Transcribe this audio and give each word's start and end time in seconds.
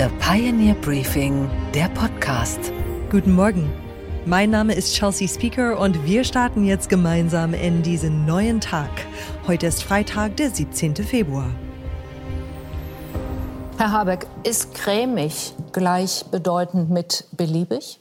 The 0.00 0.08
Pioneer 0.18 0.74
Briefing, 0.76 1.50
der 1.74 1.90
Podcast. 1.90 2.72
Guten 3.10 3.34
Morgen. 3.34 3.70
Mein 4.24 4.48
Name 4.48 4.72
ist 4.72 4.94
Chelsea 4.94 5.28
Speaker 5.28 5.78
und 5.78 6.06
wir 6.06 6.24
starten 6.24 6.64
jetzt 6.64 6.88
gemeinsam 6.88 7.52
in 7.52 7.82
diesen 7.82 8.24
neuen 8.24 8.62
Tag. 8.62 8.88
Heute 9.46 9.66
ist 9.66 9.82
Freitag, 9.82 10.38
der 10.38 10.48
17. 10.48 10.96
Februar. 10.96 11.50
Herr 13.76 13.92
Habeck, 13.92 14.26
ist 14.42 14.74
cremig 14.74 15.52
gleichbedeutend 15.72 16.88
mit 16.88 17.26
beliebig? 17.36 17.98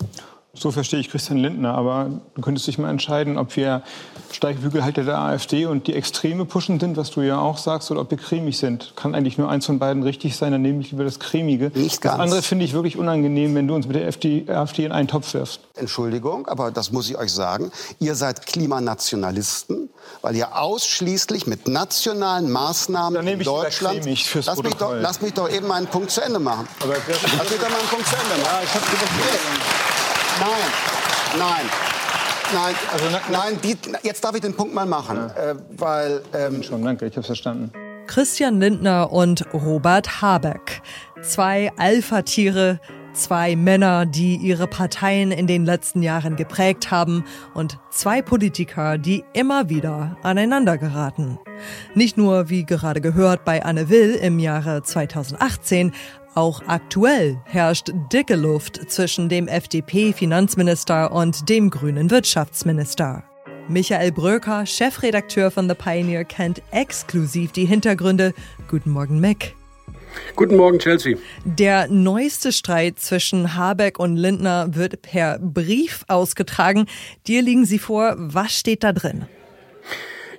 So 0.53 0.71
verstehe 0.71 1.01
ich 1.01 1.09
Christian 1.09 1.39
Lindner. 1.39 1.75
Aber 1.75 2.21
du 2.33 2.41
könntest 2.41 2.65
dich 2.67 2.77
mal 2.77 2.91
entscheiden, 2.91 3.37
ob 3.37 3.57
wir 3.57 3.83
Steigbügelhalter 4.31 5.03
der 5.03 5.17
AfD 5.19 5.65
und 5.65 5.87
die 5.87 5.95
Extreme 5.95 6.45
pushen 6.45 6.79
sind, 6.79 6.97
was 6.97 7.11
du 7.11 7.21
ja 7.21 7.39
auch 7.39 7.57
sagst, 7.57 7.91
oder 7.91 8.01
ob 8.01 8.11
wir 8.11 8.17
cremig 8.17 8.57
sind. 8.57 8.93
Kann 8.95 9.15
eigentlich 9.15 9.37
nur 9.37 9.49
eins 9.49 9.65
von 9.65 9.79
beiden 9.79 10.03
richtig 10.03 10.35
sein, 10.37 10.51
dann 10.51 10.61
nehme 10.61 10.81
ich 10.81 10.91
lieber 10.91 11.03
das 11.03 11.19
Cremige. 11.19 11.71
Nicht 11.75 12.01
ganz. 12.01 12.15
Das 12.15 12.19
andere 12.19 12.41
finde 12.41 12.65
ich 12.65 12.73
wirklich 12.73 12.97
unangenehm, 12.97 13.55
wenn 13.55 13.67
du 13.67 13.75
uns 13.75 13.87
mit 13.87 13.95
der 13.95 14.07
AfD, 14.07 14.85
in 14.85 14.91
einen 14.91 15.07
Topf 15.07 15.33
wirfst. 15.33 15.61
Entschuldigung, 15.75 16.47
aber 16.47 16.71
das 16.71 16.91
muss 16.91 17.09
ich 17.09 17.17
euch 17.17 17.31
sagen. 17.31 17.71
Ihr 17.99 18.15
seid 18.15 18.45
Klimanationalisten, 18.45 19.89
weil 20.21 20.35
ihr 20.35 20.57
ausschließlich 20.57 21.47
mit 21.47 21.67
nationalen 21.67 22.51
Maßnahmen 22.51 23.15
Dann 23.15 23.25
nehme 23.25 23.35
in 23.35 23.41
ich 23.41 23.47
lieber 23.47 23.63
Deutschland... 23.63 24.01
cremig 24.01 24.29
fürs 24.29 24.45
lass, 24.45 24.61
mich 24.61 24.75
doch, 24.75 24.93
lass 24.93 25.21
mich 25.21 25.33
doch 25.33 25.49
eben 25.49 25.67
meinen 25.67 25.87
Punkt 25.87 26.11
zu 26.11 26.21
Ende 26.21 26.39
machen. 26.39 26.67
Aber 26.81 26.95
Lass 27.07 27.49
mich 27.49 27.59
doch 27.59 27.69
mal 27.69 27.79
einen 27.79 27.87
Punkt 27.89 28.07
zu 28.07 28.15
Ende 28.15 28.29
machen. 28.29 28.43
Ja, 28.43 28.61
ich 28.63 28.73
hab's. 28.73 28.87
Nein, 30.39 30.49
nein. 31.37 31.88
Nein, 32.53 32.75
Also, 32.91 33.05
nein 33.31 33.59
die, 33.63 33.77
jetzt 34.01 34.23
darf 34.23 34.35
ich 34.35 34.41
den 34.41 34.55
Punkt 34.55 34.73
mal 34.73 34.85
machen, 34.85 35.17
äh, 35.17 35.55
weil 35.77 36.21
ähm, 36.33 36.63
Schon, 36.63 36.83
danke, 36.83 37.05
ich 37.05 37.15
habe 37.15 37.25
verstanden. 37.25 37.71
Christian 38.07 38.59
Lindner 38.59 39.11
und 39.11 39.45
Robert 39.53 40.21
Habeck. 40.21 40.81
Zwei 41.21 41.71
Alpha-Tiere, 41.77 42.79
zwei 43.13 43.55
Männer, 43.55 44.07
die 44.07 44.35
ihre 44.37 44.65
Parteien 44.65 45.31
in 45.31 45.45
den 45.45 45.63
letzten 45.63 46.01
Jahren 46.01 46.35
geprägt 46.35 46.89
haben 46.89 47.23
und 47.53 47.77
zwei 47.91 48.23
Politiker, 48.23 48.97
die 48.97 49.23
immer 49.33 49.69
wieder 49.69 50.17
aneinander 50.23 50.79
geraten. 50.79 51.37
Nicht 51.93 52.17
nur, 52.17 52.49
wie 52.49 52.65
gerade 52.65 53.01
gehört, 53.01 53.45
bei 53.45 53.63
Anne 53.63 53.89
Will 53.89 54.15
im 54.15 54.39
Jahre 54.39 54.81
2018, 54.81 55.93
auch 56.35 56.61
aktuell 56.67 57.37
herrscht 57.45 57.91
dicke 58.11 58.35
Luft 58.35 58.89
zwischen 58.89 59.29
dem 59.29 59.47
FDP-Finanzminister 59.47 61.11
und 61.11 61.49
dem 61.49 61.69
grünen 61.69 62.11
Wirtschaftsminister. 62.11 63.23
Michael 63.67 64.11
Bröker, 64.11 64.65
Chefredakteur 64.65 65.51
von 65.51 65.69
The 65.69 65.75
Pioneer, 65.75 66.25
kennt 66.25 66.61
exklusiv 66.71 67.51
die 67.51 67.65
Hintergründe. 67.65 68.33
Guten 68.67 68.89
Morgen, 68.89 69.19
Mick. 69.19 69.55
Guten 70.35 70.57
Morgen, 70.57 70.79
Chelsea. 70.79 71.17
Der 71.45 71.87
neueste 71.87 72.51
Streit 72.51 72.99
zwischen 72.99 73.55
Habeck 73.55 73.99
und 73.99 74.15
Lindner 74.15 74.75
wird 74.75 75.01
per 75.01 75.37
Brief 75.39 76.03
ausgetragen. 76.07 76.87
Dir 77.27 77.41
liegen 77.41 77.65
sie 77.65 77.79
vor. 77.79 78.15
Was 78.17 78.57
steht 78.57 78.83
da 78.83 78.91
drin? 78.91 79.27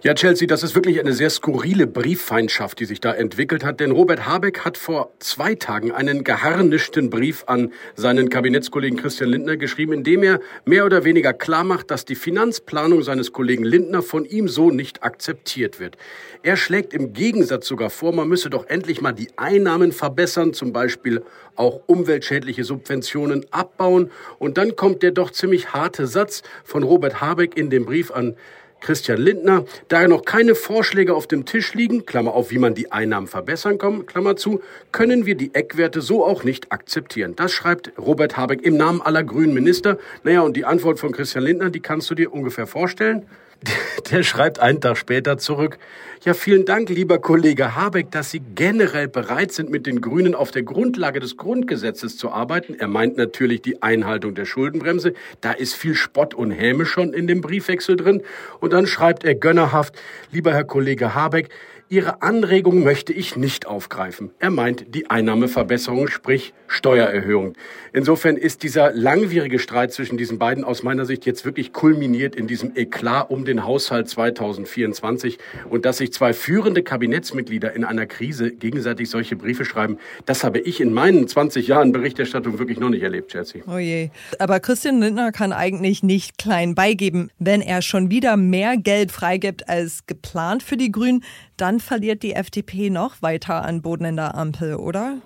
Ja, 0.03 0.15
Chelsea, 0.15 0.47
das 0.47 0.63
ist 0.63 0.75
wirklich 0.75 0.99
eine 0.99 1.13
sehr 1.13 1.29
skurrile 1.29 1.87
Brieffeindschaft, 1.87 2.81
die 2.81 2.87
sich 2.87 3.01
da 3.01 3.13
entwickelt 3.13 3.63
hat. 3.63 3.81
Denn 3.81 3.91
Robert 3.91 4.25
Habeck 4.25 4.61
hat 4.65 4.79
vor 4.79 5.13
zwei 5.19 5.55
Tagen 5.55 5.93
einen 5.93 6.25
geharnischten 6.25 7.11
Brief 7.11 7.45
an 7.49 7.71
seinen 7.97 8.31
Kabinettskollegen 8.31 8.99
Christian 8.99 9.29
Lindner 9.29 9.59
geschrieben, 9.59 9.93
in 9.93 10.03
dem 10.03 10.23
er 10.23 10.41
mehr 10.65 10.87
oder 10.87 11.05
weniger 11.05 11.35
klar 11.35 11.65
macht, 11.65 11.91
dass 11.91 12.07
die 12.07 12.15
Finanzplanung 12.15 13.03
seines 13.03 13.35
Kollegen 13.35 13.63
Lindner 13.63 14.01
von 14.01 14.25
ihm 14.25 14.49
so 14.49 14.71
nicht 14.71 15.03
akzeptiert 15.03 15.79
wird. 15.81 15.99
Er 16.43 16.57
schlägt 16.57 16.95
im 16.95 17.13
Gegensatz 17.13 17.67
sogar 17.67 17.91
vor, 17.91 18.15
man 18.15 18.27
müsse 18.27 18.49
doch 18.49 18.67
endlich 18.69 19.03
mal 19.03 19.13
die 19.13 19.29
Einnahmen 19.37 19.93
verbessern, 19.93 20.55
zum 20.55 20.73
Beispiel 20.73 21.23
auch 21.57 21.83
umweltschädliche 21.87 22.65
Subventionen 22.65 23.45
abbauen. 23.51 24.11
Und 24.39 24.57
dann 24.57 24.77
kommt 24.77 25.03
der 25.03 25.11
doch 25.11 25.31
ziemlich 25.31 25.75
harte 25.75 26.07
Satz 26.07 26.43
von 26.65 26.85
Robert 26.85 27.21
Habeck 27.21 27.55
in 27.59 27.69
dem 27.69 27.85
Brief 27.85 28.11
an 28.11 28.37
Christian 28.81 29.21
Lindner, 29.21 29.65
da 29.89 30.07
noch 30.09 30.25
keine 30.25 30.55
Vorschläge 30.55 31.15
auf 31.15 31.27
dem 31.27 31.45
Tisch 31.45 31.75
liegen, 31.75 32.07
Klammer 32.07 32.35
auf, 32.35 32.51
wie 32.51 32.59
man 32.59 32.75
die 32.75 32.93
Einnahmen 32.93 33.27
verbessern 33.27 33.79
kann, 33.79 34.07
Klammer 34.07 34.37
zu, 34.37 34.61
können 34.93 35.27
wir 35.27 35.35
die 35.35 35.55
Eckwerte 35.55 36.01
so 36.01 36.25
auch 36.25 36.45
nicht 36.45 36.73
akzeptieren. 36.73 37.37
Das 37.37 37.53
schreibt 37.53 37.93
Robert 37.99 38.37
Habeck 38.37 38.63
im 38.63 38.77
Namen 38.77 39.01
aller 39.01 39.23
grünen 39.23 39.55
Minister. 39.55 39.99
Naja, 40.25 40.41
und 40.41 40.57
die 40.57 40.65
Antwort 40.65 40.99
von 40.99 41.13
Christian 41.13 41.45
Lindner, 41.45 41.71
die 41.71 41.81
kannst 41.81 42.11
du 42.11 42.15
dir 42.15 42.33
ungefähr 42.33 42.67
vorstellen. 42.67 43.27
Der 44.11 44.23
schreibt 44.23 44.59
einen 44.59 44.81
Tag 44.81 44.97
später 44.97 45.39
zurück. 45.39 45.79
Ja, 46.25 46.35
vielen 46.35 46.67
Dank, 46.67 46.91
lieber 46.91 47.19
Kollege 47.19 47.77
Habeck, 47.77 48.11
dass 48.11 48.31
Sie 48.31 48.41
generell 48.55 49.09
bereit 49.09 49.53
sind, 49.53 49.71
mit 49.71 49.87
den 49.87 50.01
Grünen 50.01 50.35
auf 50.35 50.51
der 50.51 50.63
Grundlage 50.63 51.21
des 51.21 51.37
Grundgesetzes 51.37 52.17
zu 52.19 52.31
arbeiten. 52.31 52.75
Er 52.79 52.89
meint 52.89 53.17
natürlich 53.17 53.63
die 53.63 53.83
Einhaltung 53.83 54.35
der 54.35 54.45
Schuldenbremse. 54.45 55.15
Da 55.41 55.53
ist 55.53 55.75
viel 55.75 55.95
Spott 55.95 56.35
und 56.35 56.51
Häme 56.51 56.85
schon 56.85 57.15
in 57.15 57.27
dem 57.27 57.41
Briefwechsel 57.41 57.97
drin. 57.97 58.23
Und 58.61 58.73
dann 58.73 58.87
schreibt 58.87 59.25
er 59.25 59.35
gönnerhaft, 59.35 59.95
lieber 60.31 60.53
Herr 60.53 60.65
Kollege 60.65 61.15
Habeck, 61.15 61.49
Ihre 61.93 62.23
Anregung 62.23 62.85
möchte 62.85 63.13
ich 63.13 63.35
nicht 63.35 63.67
aufgreifen. 63.67 64.31
Er 64.39 64.51
meint 64.51 64.95
die 64.95 65.11
Einnahmeverbesserung, 65.11 66.07
sprich 66.07 66.55
Steuererhöhung. 66.69 67.55
Insofern 67.93 68.37
ist 68.37 68.63
dieser 68.63 68.93
langwierige 68.93 69.59
Streit 69.59 69.93
zwischen 69.93 70.17
diesen 70.17 70.39
beiden 70.39 70.63
aus 70.63 70.85
meiner 70.85 71.05
Sicht 71.05 71.27
jetzt 71.27 71.45
wirklich 71.45 71.73
kulminiert 71.73 72.37
in 72.37 72.47
diesem 72.47 72.77
Eklat 72.77 73.29
um 73.29 73.45
den 73.45 73.65
Haushalt 73.65 74.09
2024. 74.09 75.39
Und 75.69 75.85
dass 75.85 75.99
sich 75.99 76.13
zwei 76.13 76.33
führende 76.33 76.85
Kabinettsmitglieder 76.85 77.75
in 77.75 77.83
einer 77.83 78.07
Krise 78.07 78.53
gegenseitig 78.53 79.11
solche 79.11 79.35
Briefe 79.35 79.65
schreiben, 79.65 79.99
das 80.27 80.45
habe 80.45 80.61
ich 80.61 80.81
in 80.81 80.93
meinen 80.93 81.27
20 81.27 81.67
Jahren 81.67 81.91
Berichterstattung 81.91 82.61
wirklich 82.61 82.79
noch 82.79 82.91
nicht 82.91 83.03
erlebt, 83.03 83.33
Chelsea. 83.33 83.63
Oh 83.67 83.79
je. 83.79 84.11
Aber 84.39 84.61
Christian 84.61 85.01
Lindner 85.01 85.33
kann 85.33 85.53
eigentlich 85.53 86.05
nicht 86.05 86.39
klein 86.39 86.77
beigeben. 86.77 87.33
Wenn 87.41 87.61
er 87.61 87.83
schon 87.83 88.13
wieder 88.13 88.37
mehr 88.37 88.77
Geld 88.77 89.11
freigibt 89.11 89.69
als 89.69 90.07
geplant 90.07 90.63
für 90.63 90.77
die 90.77 90.93
Grünen, 90.93 91.25
dann 91.57 91.80
verliert 91.81 92.23
die 92.23 92.35
FDP 92.35 92.91
noch 92.91 93.23
weiter 93.23 93.63
an 93.63 93.83
Boden 93.83 94.05
in 94.05 94.17
der 94.17 94.35
Ampel, 94.35 94.77
oder? 94.77 95.19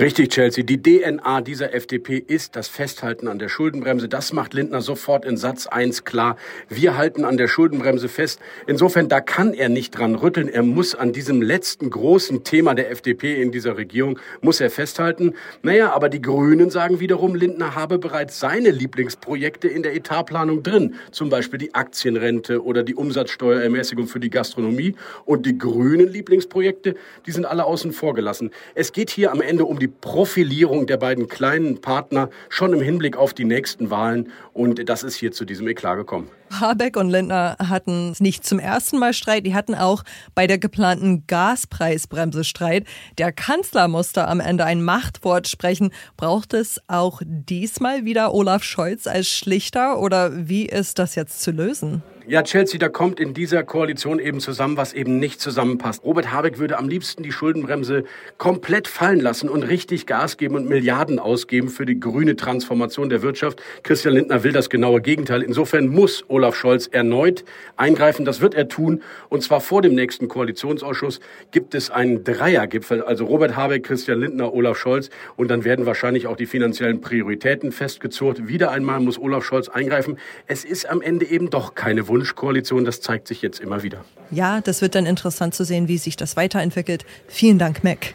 Richtig, 0.00 0.30
Chelsea. 0.30 0.64
Die 0.64 0.82
DNA 0.82 1.40
dieser 1.42 1.74
FDP 1.74 2.18
ist 2.18 2.56
das 2.56 2.68
Festhalten 2.68 3.28
an 3.28 3.38
der 3.38 3.48
Schuldenbremse. 3.48 4.08
Das 4.08 4.32
macht 4.32 4.54
Lindner 4.54 4.80
sofort 4.80 5.24
in 5.24 5.36
Satz 5.36 5.66
1 5.66 6.04
klar. 6.04 6.36
Wir 6.68 6.96
halten 6.96 7.24
an 7.24 7.36
der 7.36 7.46
Schuldenbremse 7.46 8.08
fest. 8.08 8.40
Insofern, 8.66 9.08
da 9.08 9.20
kann 9.20 9.54
er 9.54 9.68
nicht 9.68 9.96
dran 9.96 10.14
rütteln. 10.14 10.48
Er 10.48 10.62
muss 10.62 10.94
an 10.94 11.12
diesem 11.12 11.42
letzten 11.42 11.90
großen 11.90 12.42
Thema 12.44 12.74
der 12.74 12.90
FDP 12.90 13.40
in 13.40 13.52
dieser 13.52 13.76
Regierung, 13.76 14.18
muss 14.40 14.60
er 14.60 14.70
festhalten. 14.70 15.34
Naja, 15.62 15.92
aber 15.92 16.08
die 16.08 16.22
Grünen 16.22 16.70
sagen 16.70 17.00
wiederum, 17.00 17.34
Lindner 17.34 17.74
habe 17.74 17.98
bereits 17.98 18.40
seine 18.40 18.70
Lieblingsprojekte 18.70 19.68
in 19.68 19.82
der 19.82 19.94
Etatplanung 19.94 20.62
drin. 20.62 20.96
Zum 21.10 21.28
Beispiel 21.28 21.58
die 21.58 21.74
Aktienrente 21.74 22.64
oder 22.64 22.82
die 22.82 22.94
Umsatzsteuerermäßigung 22.94 24.06
für 24.06 24.20
die 24.20 24.30
Gastronomie. 24.30 24.96
Und 25.24 25.46
die 25.46 25.56
grünen 25.56 26.08
Lieblingsprojekte, 26.08 26.96
die 27.26 27.30
sind 27.30 27.44
alle 27.44 27.64
außen 27.64 27.92
vor 27.92 28.14
gelassen. 28.14 28.50
Es 28.74 28.92
geht 28.92 29.10
hier 29.10 29.30
am 29.30 29.40
Ende 29.40 29.51
um 29.60 29.78
die 29.78 29.88
Profilierung 29.88 30.86
der 30.86 30.96
beiden 30.96 31.28
kleinen 31.28 31.80
Partner 31.80 32.30
schon 32.48 32.72
im 32.72 32.80
Hinblick 32.80 33.16
auf 33.16 33.34
die 33.34 33.44
nächsten 33.44 33.90
Wahlen. 33.90 34.30
Und 34.52 34.88
das 34.88 35.02
ist 35.02 35.16
hier 35.16 35.32
zu 35.32 35.44
diesem 35.44 35.68
Eklat 35.68 35.98
gekommen. 35.98 36.28
Habeck 36.50 36.96
und 36.96 37.10
Lindner 37.10 37.56
hatten 37.58 38.14
nicht 38.18 38.44
zum 38.44 38.58
ersten 38.58 38.98
Mal 38.98 39.14
Streit, 39.14 39.46
die 39.46 39.54
hatten 39.54 39.74
auch 39.74 40.02
bei 40.34 40.46
der 40.46 40.58
geplanten 40.58 41.26
Gaspreisbremse 41.26 42.44
Streit. 42.44 42.86
Der 43.18 43.32
Kanzler 43.32 43.88
musste 43.88 44.28
am 44.28 44.40
Ende 44.40 44.64
ein 44.64 44.82
Machtwort 44.82 45.48
sprechen. 45.48 45.92
Braucht 46.16 46.52
es 46.54 46.80
auch 46.88 47.22
diesmal 47.24 48.04
wieder 48.04 48.34
Olaf 48.34 48.62
Scholz 48.64 49.06
als 49.06 49.28
Schlichter 49.28 49.98
oder 49.98 50.48
wie 50.48 50.66
ist 50.66 50.98
das 50.98 51.14
jetzt 51.14 51.42
zu 51.42 51.50
lösen? 51.50 52.02
Ja, 52.28 52.44
Chelsea, 52.44 52.78
da 52.78 52.88
kommt 52.88 53.18
in 53.18 53.34
dieser 53.34 53.64
Koalition 53.64 54.20
eben 54.20 54.38
zusammen, 54.38 54.76
was 54.76 54.92
eben 54.92 55.18
nicht 55.18 55.40
zusammenpasst. 55.40 56.04
Robert 56.04 56.30
Habeck 56.30 56.58
würde 56.60 56.78
am 56.78 56.88
liebsten 56.88 57.24
die 57.24 57.32
Schuldenbremse 57.32 58.04
komplett 58.38 58.86
fallen 58.86 59.18
lassen 59.18 59.48
und 59.48 59.64
richtig 59.64 60.06
Gas 60.06 60.36
geben 60.36 60.54
und 60.54 60.68
Milliarden 60.68 61.18
ausgeben 61.18 61.68
für 61.68 61.84
die 61.84 61.98
grüne 61.98 62.36
Transformation 62.36 63.08
der 63.08 63.22
Wirtschaft. 63.22 63.60
Christian 63.82 64.14
Lindner 64.14 64.44
will 64.44 64.52
das 64.52 64.70
genaue 64.70 65.00
Gegenteil. 65.00 65.42
Insofern 65.42 65.88
muss 65.88 66.24
Olaf 66.28 66.54
Scholz 66.54 66.86
erneut 66.86 67.44
eingreifen. 67.76 68.24
Das 68.24 68.40
wird 68.40 68.54
er 68.54 68.68
tun. 68.68 69.02
Und 69.28 69.42
zwar 69.42 69.60
vor 69.60 69.82
dem 69.82 69.96
nächsten 69.96 70.28
Koalitionsausschuss 70.28 71.18
gibt 71.50 71.74
es 71.74 71.90
einen 71.90 72.22
Dreiergipfel. 72.22 73.02
Also 73.02 73.24
Robert 73.24 73.56
Habeck, 73.56 73.82
Christian 73.82 74.20
Lindner, 74.20 74.54
Olaf 74.54 74.78
Scholz. 74.78 75.10
Und 75.34 75.50
dann 75.50 75.64
werden 75.64 75.86
wahrscheinlich 75.86 76.28
auch 76.28 76.36
die 76.36 76.46
finanziellen 76.46 77.00
Prioritäten 77.00 77.72
festgezurrt. 77.72 78.46
Wieder 78.46 78.70
einmal 78.70 79.00
muss 79.00 79.18
Olaf 79.18 79.44
Scholz 79.44 79.68
eingreifen. 79.68 80.18
Es 80.46 80.64
ist 80.64 80.88
am 80.88 81.02
Ende 81.02 81.26
eben 81.26 81.50
doch 81.50 81.74
keine 81.74 82.06
Wunschkoalition. 82.12 82.84
Das 82.84 83.00
zeigt 83.00 83.26
sich 83.26 83.42
jetzt 83.42 83.58
immer 83.58 83.82
wieder. 83.82 84.04
Ja, 84.30 84.60
das 84.60 84.82
wird 84.82 84.94
dann 84.94 85.06
interessant 85.06 85.54
zu 85.54 85.64
sehen, 85.64 85.88
wie 85.88 85.98
sich 85.98 86.16
das 86.16 86.36
weiterentwickelt. 86.36 87.04
Vielen 87.26 87.58
Dank, 87.58 87.82
Mac. 87.82 88.14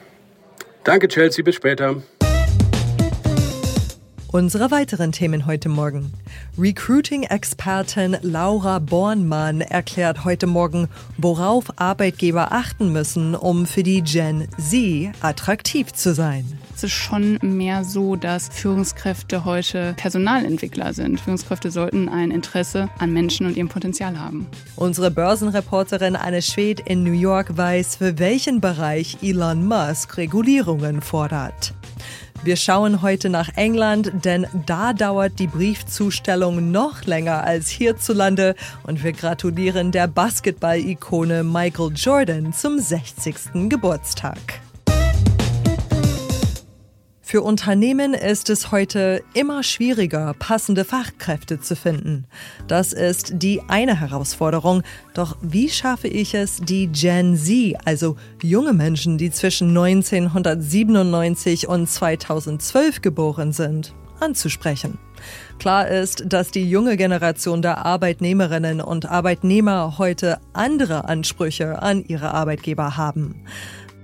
Danke, 0.83 1.09
Chelsea. 1.09 1.44
Bis 1.44 1.55
später. 1.55 2.01
Unsere 4.29 4.71
weiteren 4.71 5.13
Themen 5.13 5.45
heute 5.45 5.69
Morgen. 5.69 6.13
Recruiting-Expertin 6.59 8.17
Laura 8.21 8.79
Bornmann 8.79 9.61
erklärt 9.61 10.25
heute 10.25 10.47
Morgen, 10.47 10.89
worauf 11.17 11.65
Arbeitgeber 11.77 12.51
achten 12.51 12.91
müssen, 12.91 13.35
um 13.35 13.65
für 13.65 13.83
die 13.83 14.01
Gen 14.01 14.47
Z 14.59 15.11
attraktiv 15.21 15.94
zu 15.94 16.13
sein. 16.13 16.59
Es 16.77 16.83
ist 16.83 16.91
schon 16.91 17.39
mehr 17.41 17.83
so, 17.83 18.15
dass 18.15 18.50
Führungskräfte 18.50 19.45
heute 19.45 19.95
Personalentwickler 19.97 20.94
sind. 20.94 21.19
Führungskräfte 21.19 21.71
sollten 21.71 22.07
ein 22.07 22.29
Interesse 22.29 22.88
an 23.00 23.12
Menschen 23.13 23.47
und 23.47 23.57
ihrem 23.57 23.68
Potenzial 23.68 24.19
haben. 24.19 24.45
Unsere 24.75 25.09
Börsenreporterin 25.09 26.15
Anne 26.15 26.44
Schwed 26.44 26.81
in 26.81 27.01
New 27.01 27.13
York 27.13 27.57
weiß, 27.57 27.95
für 27.95 28.19
welchen 28.19 28.62
Bereich 28.62 29.18
Elon 29.24 29.65
Musk 29.65 30.18
Regulierungen 30.18 31.01
fordert. 31.01 31.74
Wir 32.44 32.57
schauen 32.57 33.01
heute 33.01 33.30
nach 33.30 33.50
England, 33.56 34.12
denn 34.23 34.45
da 34.68 34.94
dauert 34.94 35.39
die 35.39 35.47
Briefzustellung 35.47 36.69
noch 36.69 37.06
länger 37.06 37.44
als 37.44 37.69
hierzulande 37.69 38.53
und 38.83 39.03
wir 39.03 39.13
gratulieren 39.13 39.91
der 39.91 40.07
Basketball-Ikone 40.07 41.44
Michael 41.44 41.94
Jordan 41.95 42.53
zum 42.53 42.77
60. 42.77 43.68
Geburtstag. 43.68 44.38
Für 47.29 47.41
Unternehmen 47.41 48.13
ist 48.13 48.50
es 48.50 48.71
heute 48.71 49.21
immer 49.33 49.62
schwieriger, 49.62 50.33
passende 50.39 50.85
Fachkräfte 50.85 51.59
zu 51.59 51.75
finden. 51.75 52.25
Das 52.69 52.94
ist 52.94 53.31
die 53.44 53.62
eine 53.68 54.00
Herausforderung. 54.00 54.81
Doch 55.13 55.35
wie 55.41 55.68
schaffe 55.68 56.07
ich 56.07 56.33
es, 56.33 56.62
die 56.62 56.88
Gen 56.88 57.35
Z, 57.35 57.75
also 57.83 58.15
junge 58.41 58.71
Menschen, 58.71 59.18
die 59.18 59.29
zwischen 59.29 59.77
1997 59.77 61.68
und 61.68 61.89
2012 61.89 63.01
geboren 63.01 63.51
sind, 63.51 63.94
anzusprechen? 64.21 64.97
Klar 65.59 65.89
ist, 65.89 66.23
dass 66.27 66.51
die 66.51 66.69
junge 66.69 66.95
Generation 66.95 67.62
der 67.62 67.85
Arbeitnehmerinnen 67.85 68.80
und 68.80 69.06
Arbeitnehmer 69.06 69.97
heute 69.97 70.39
andere 70.53 71.09
Ansprüche 71.09 71.81
an 71.81 72.06
ihre 72.06 72.33
Arbeitgeber 72.33 72.95
haben. 72.95 73.44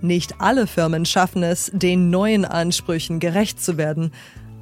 Nicht 0.03 0.41
alle 0.41 0.67
Firmen 0.67 1.05
schaffen 1.05 1.43
es, 1.43 1.71
den 1.73 2.09
neuen 2.09 2.43
Ansprüchen 2.43 3.21
gerecht 3.21 3.63
zu 3.63 3.77
werden. 3.77 4.11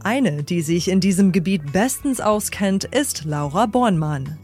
Eine, 0.03 0.43
die 0.43 0.61
sich 0.61 0.87
in 0.87 0.99
diesem 0.99 1.31
Gebiet 1.31 1.71
bestens 1.71 2.21
auskennt, 2.21 2.83
ist 2.83 3.25
Laura 3.25 3.65
Bornmann. 3.65 4.37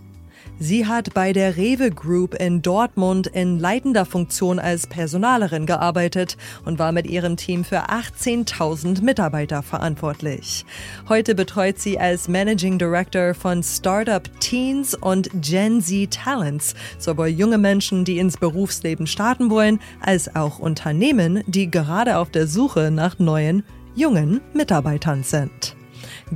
Sie 0.59 0.87
hat 0.87 1.13
bei 1.13 1.33
der 1.33 1.55
Rewe 1.55 1.91
Group 1.91 2.33
in 2.33 2.63
Dortmund 2.63 3.27
in 3.27 3.59
leitender 3.59 4.05
Funktion 4.05 4.57
als 4.57 4.87
Personalerin 4.87 5.67
gearbeitet 5.67 6.35
und 6.65 6.79
war 6.79 6.91
mit 6.91 7.05
ihrem 7.05 7.37
Team 7.37 7.63
für 7.63 7.91
18.000 7.91 9.03
Mitarbeiter 9.03 9.61
verantwortlich. 9.61 10.65
Heute 11.07 11.35
betreut 11.35 11.77
sie 11.77 11.99
als 11.99 12.27
Managing 12.27 12.79
Director 12.79 13.35
von 13.35 13.61
Startup 13.61 14.23
Teens 14.39 14.95
und 14.95 15.29
Gen 15.41 15.79
Z 15.79 16.09
Talents 16.11 16.73
sowohl 16.97 17.27
junge 17.27 17.59
Menschen, 17.59 18.03
die 18.03 18.17
ins 18.17 18.37
Berufsleben 18.37 19.05
starten 19.05 19.51
wollen, 19.51 19.79
als 20.01 20.35
auch 20.35 20.57
Unternehmen, 20.57 21.43
die 21.45 21.69
gerade 21.69 22.17
auf 22.17 22.31
der 22.31 22.47
Suche 22.47 22.89
nach 22.89 23.19
neuen, 23.19 23.63
jungen 23.95 24.41
Mitarbeitern 24.53 25.21
sind. 25.21 25.76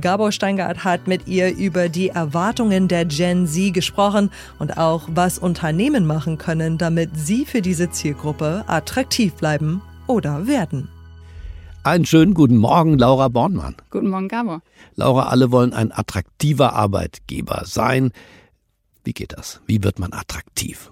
Gabor 0.00 0.32
Steingart 0.32 0.84
hat 0.84 1.06
mit 1.06 1.28
ihr 1.28 1.54
über 1.54 1.88
die 1.88 2.08
Erwartungen 2.08 2.88
der 2.88 3.04
Gen 3.04 3.46
Z 3.46 3.74
gesprochen 3.74 4.30
und 4.58 4.78
auch, 4.78 5.08
was 5.12 5.38
Unternehmen 5.38 6.06
machen 6.06 6.38
können, 6.38 6.78
damit 6.78 7.10
sie 7.14 7.44
für 7.44 7.60
diese 7.60 7.90
Zielgruppe 7.90 8.64
attraktiv 8.68 9.34
bleiben 9.34 9.82
oder 10.06 10.46
werden. 10.46 10.88
Einen 11.84 12.06
schönen 12.06 12.32
guten 12.32 12.56
Morgen, 12.56 12.96
Laura 12.96 13.28
Bornmann. 13.28 13.76
Guten 13.90 14.08
Morgen, 14.08 14.28
Gabor. 14.28 14.62
Laura, 14.94 15.24
alle 15.28 15.50
wollen 15.50 15.72
ein 15.72 15.92
attraktiver 15.92 16.72
Arbeitgeber 16.72 17.62
sein. 17.66 18.12
Wie 19.04 19.12
geht 19.12 19.32
das? 19.32 19.60
Wie 19.66 19.82
wird 19.82 19.98
man 19.98 20.12
attraktiv? 20.12 20.90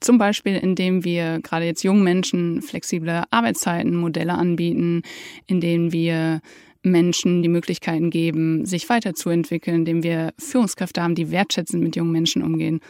Zum 0.00 0.16
Beispiel, 0.16 0.56
indem 0.56 1.04
wir 1.04 1.40
gerade 1.40 1.66
jetzt 1.66 1.84
jungen 1.84 2.02
Menschen 2.02 2.62
flexible 2.62 3.24
Arbeitszeiten, 3.30 3.94
Modelle 3.94 4.32
anbieten, 4.32 5.02
indem 5.46 5.92
wir 5.92 6.40
Menschen 6.82 7.42
die 7.42 7.48
Möglichkeiten 7.48 8.10
geben, 8.10 8.64
sich 8.64 8.88
weiterzuentwickeln, 8.88 9.78
indem 9.78 10.02
wir 10.02 10.32
Führungskräfte 10.38 11.02
haben, 11.02 11.14
die 11.14 11.30
wertschätzend 11.30 11.82
mit 11.82 11.96
jungen 11.96 12.12
Menschen 12.12 12.42
umgehen, 12.42 12.80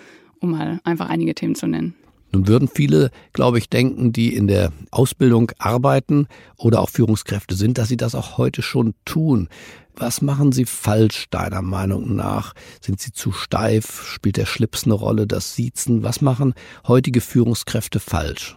um 0.41 0.53
mal 0.53 0.81
einfach 0.85 1.09
einige 1.09 1.35
Themen 1.35 1.55
zu 1.55 1.67
nennen. 1.67 1.95
Nun 2.33 2.47
würden 2.47 2.69
viele, 2.69 3.11
glaube 3.33 3.59
ich, 3.59 3.69
denken, 3.69 4.13
die 4.13 4.35
in 4.35 4.47
der 4.47 4.73
Ausbildung 4.93 5.51
arbeiten 5.59 6.29
oder 6.57 6.81
auch 6.81 6.89
Führungskräfte 6.89 7.57
sind, 7.57 7.77
dass 7.77 7.89
sie 7.89 7.97
das 7.97 8.15
auch 8.15 8.39
heute 8.39 8.63
schon 8.63 8.95
tun. 9.05 9.49
Was 9.97 10.23
machen 10.23 10.53
sie 10.53 10.65
falsch, 10.65 11.27
deiner 11.31 11.61
Meinung 11.61 12.15
nach? 12.15 12.55
Sind 12.81 13.01
sie 13.01 13.13
zu 13.13 13.33
steif? 13.33 14.05
Spielt 14.05 14.37
der 14.37 14.47
Schlips 14.47 14.85
eine 14.85 14.95
Rolle, 14.95 15.27
das 15.27 15.57
Siezen? 15.57 16.05
Was 16.05 16.21
machen 16.21 16.55
heutige 16.87 17.21
Führungskräfte 17.21 17.99
falsch? 17.99 18.57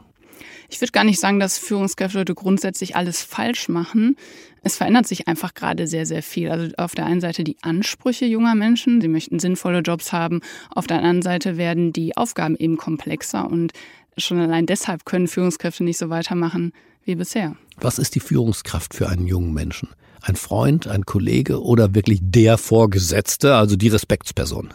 Ich 0.74 0.82
würde 0.82 0.92
gar 0.92 1.04
nicht 1.04 1.20
sagen, 1.20 1.40
dass 1.40 1.60
Führungskräfte 1.60 2.26
grundsätzlich 2.34 2.96
alles 2.96 3.22
falsch 3.22 3.70
machen. 3.70 4.18
Es 4.64 4.76
verändert 4.78 5.06
sich 5.06 5.28
einfach 5.28 5.54
gerade 5.54 5.86
sehr, 5.86 6.08
sehr 6.08 6.24
viel. 6.24 6.50
Also 6.50 6.74
auf 6.78 6.96
der 6.96 7.06
einen 7.06 7.22
Seite 7.22 7.44
die 7.44 7.58
Ansprüche 7.62 8.26
junger 8.26 8.56
Menschen, 8.56 9.00
sie 9.00 9.08
möchten 9.08 9.38
sinnvolle 9.38 9.82
Jobs 9.82 10.12
haben. 10.12 10.42
Auf 10.72 10.88
der 10.88 10.98
anderen 10.98 11.22
Seite 11.22 11.58
werden 11.58 11.94
die 11.94 12.18
Aufgaben 12.18 12.56
eben 12.56 12.78
komplexer 12.78 13.48
und 13.48 13.72
schon 14.18 14.40
allein 14.40 14.66
deshalb 14.66 15.06
können 15.06 15.28
Führungskräfte 15.28 15.84
nicht 15.84 16.00
so 16.00 16.10
weitermachen 16.10 16.74
wie 17.06 17.14
bisher. 17.14 17.56
Was 17.78 18.00
ist 18.00 18.16
die 18.16 18.20
Führungskraft 18.20 18.96
für 18.96 19.10
einen 19.10 19.28
jungen 19.28 19.54
Menschen? 19.54 19.90
Ein 20.24 20.36
Freund, 20.36 20.88
ein 20.88 21.06
Kollege 21.06 21.62
oder 21.62 21.94
wirklich 21.94 22.20
der 22.24 22.58
Vorgesetzte, 22.58 23.54
also 23.54 23.76
die 23.76 23.90
Respektsperson? 23.90 24.74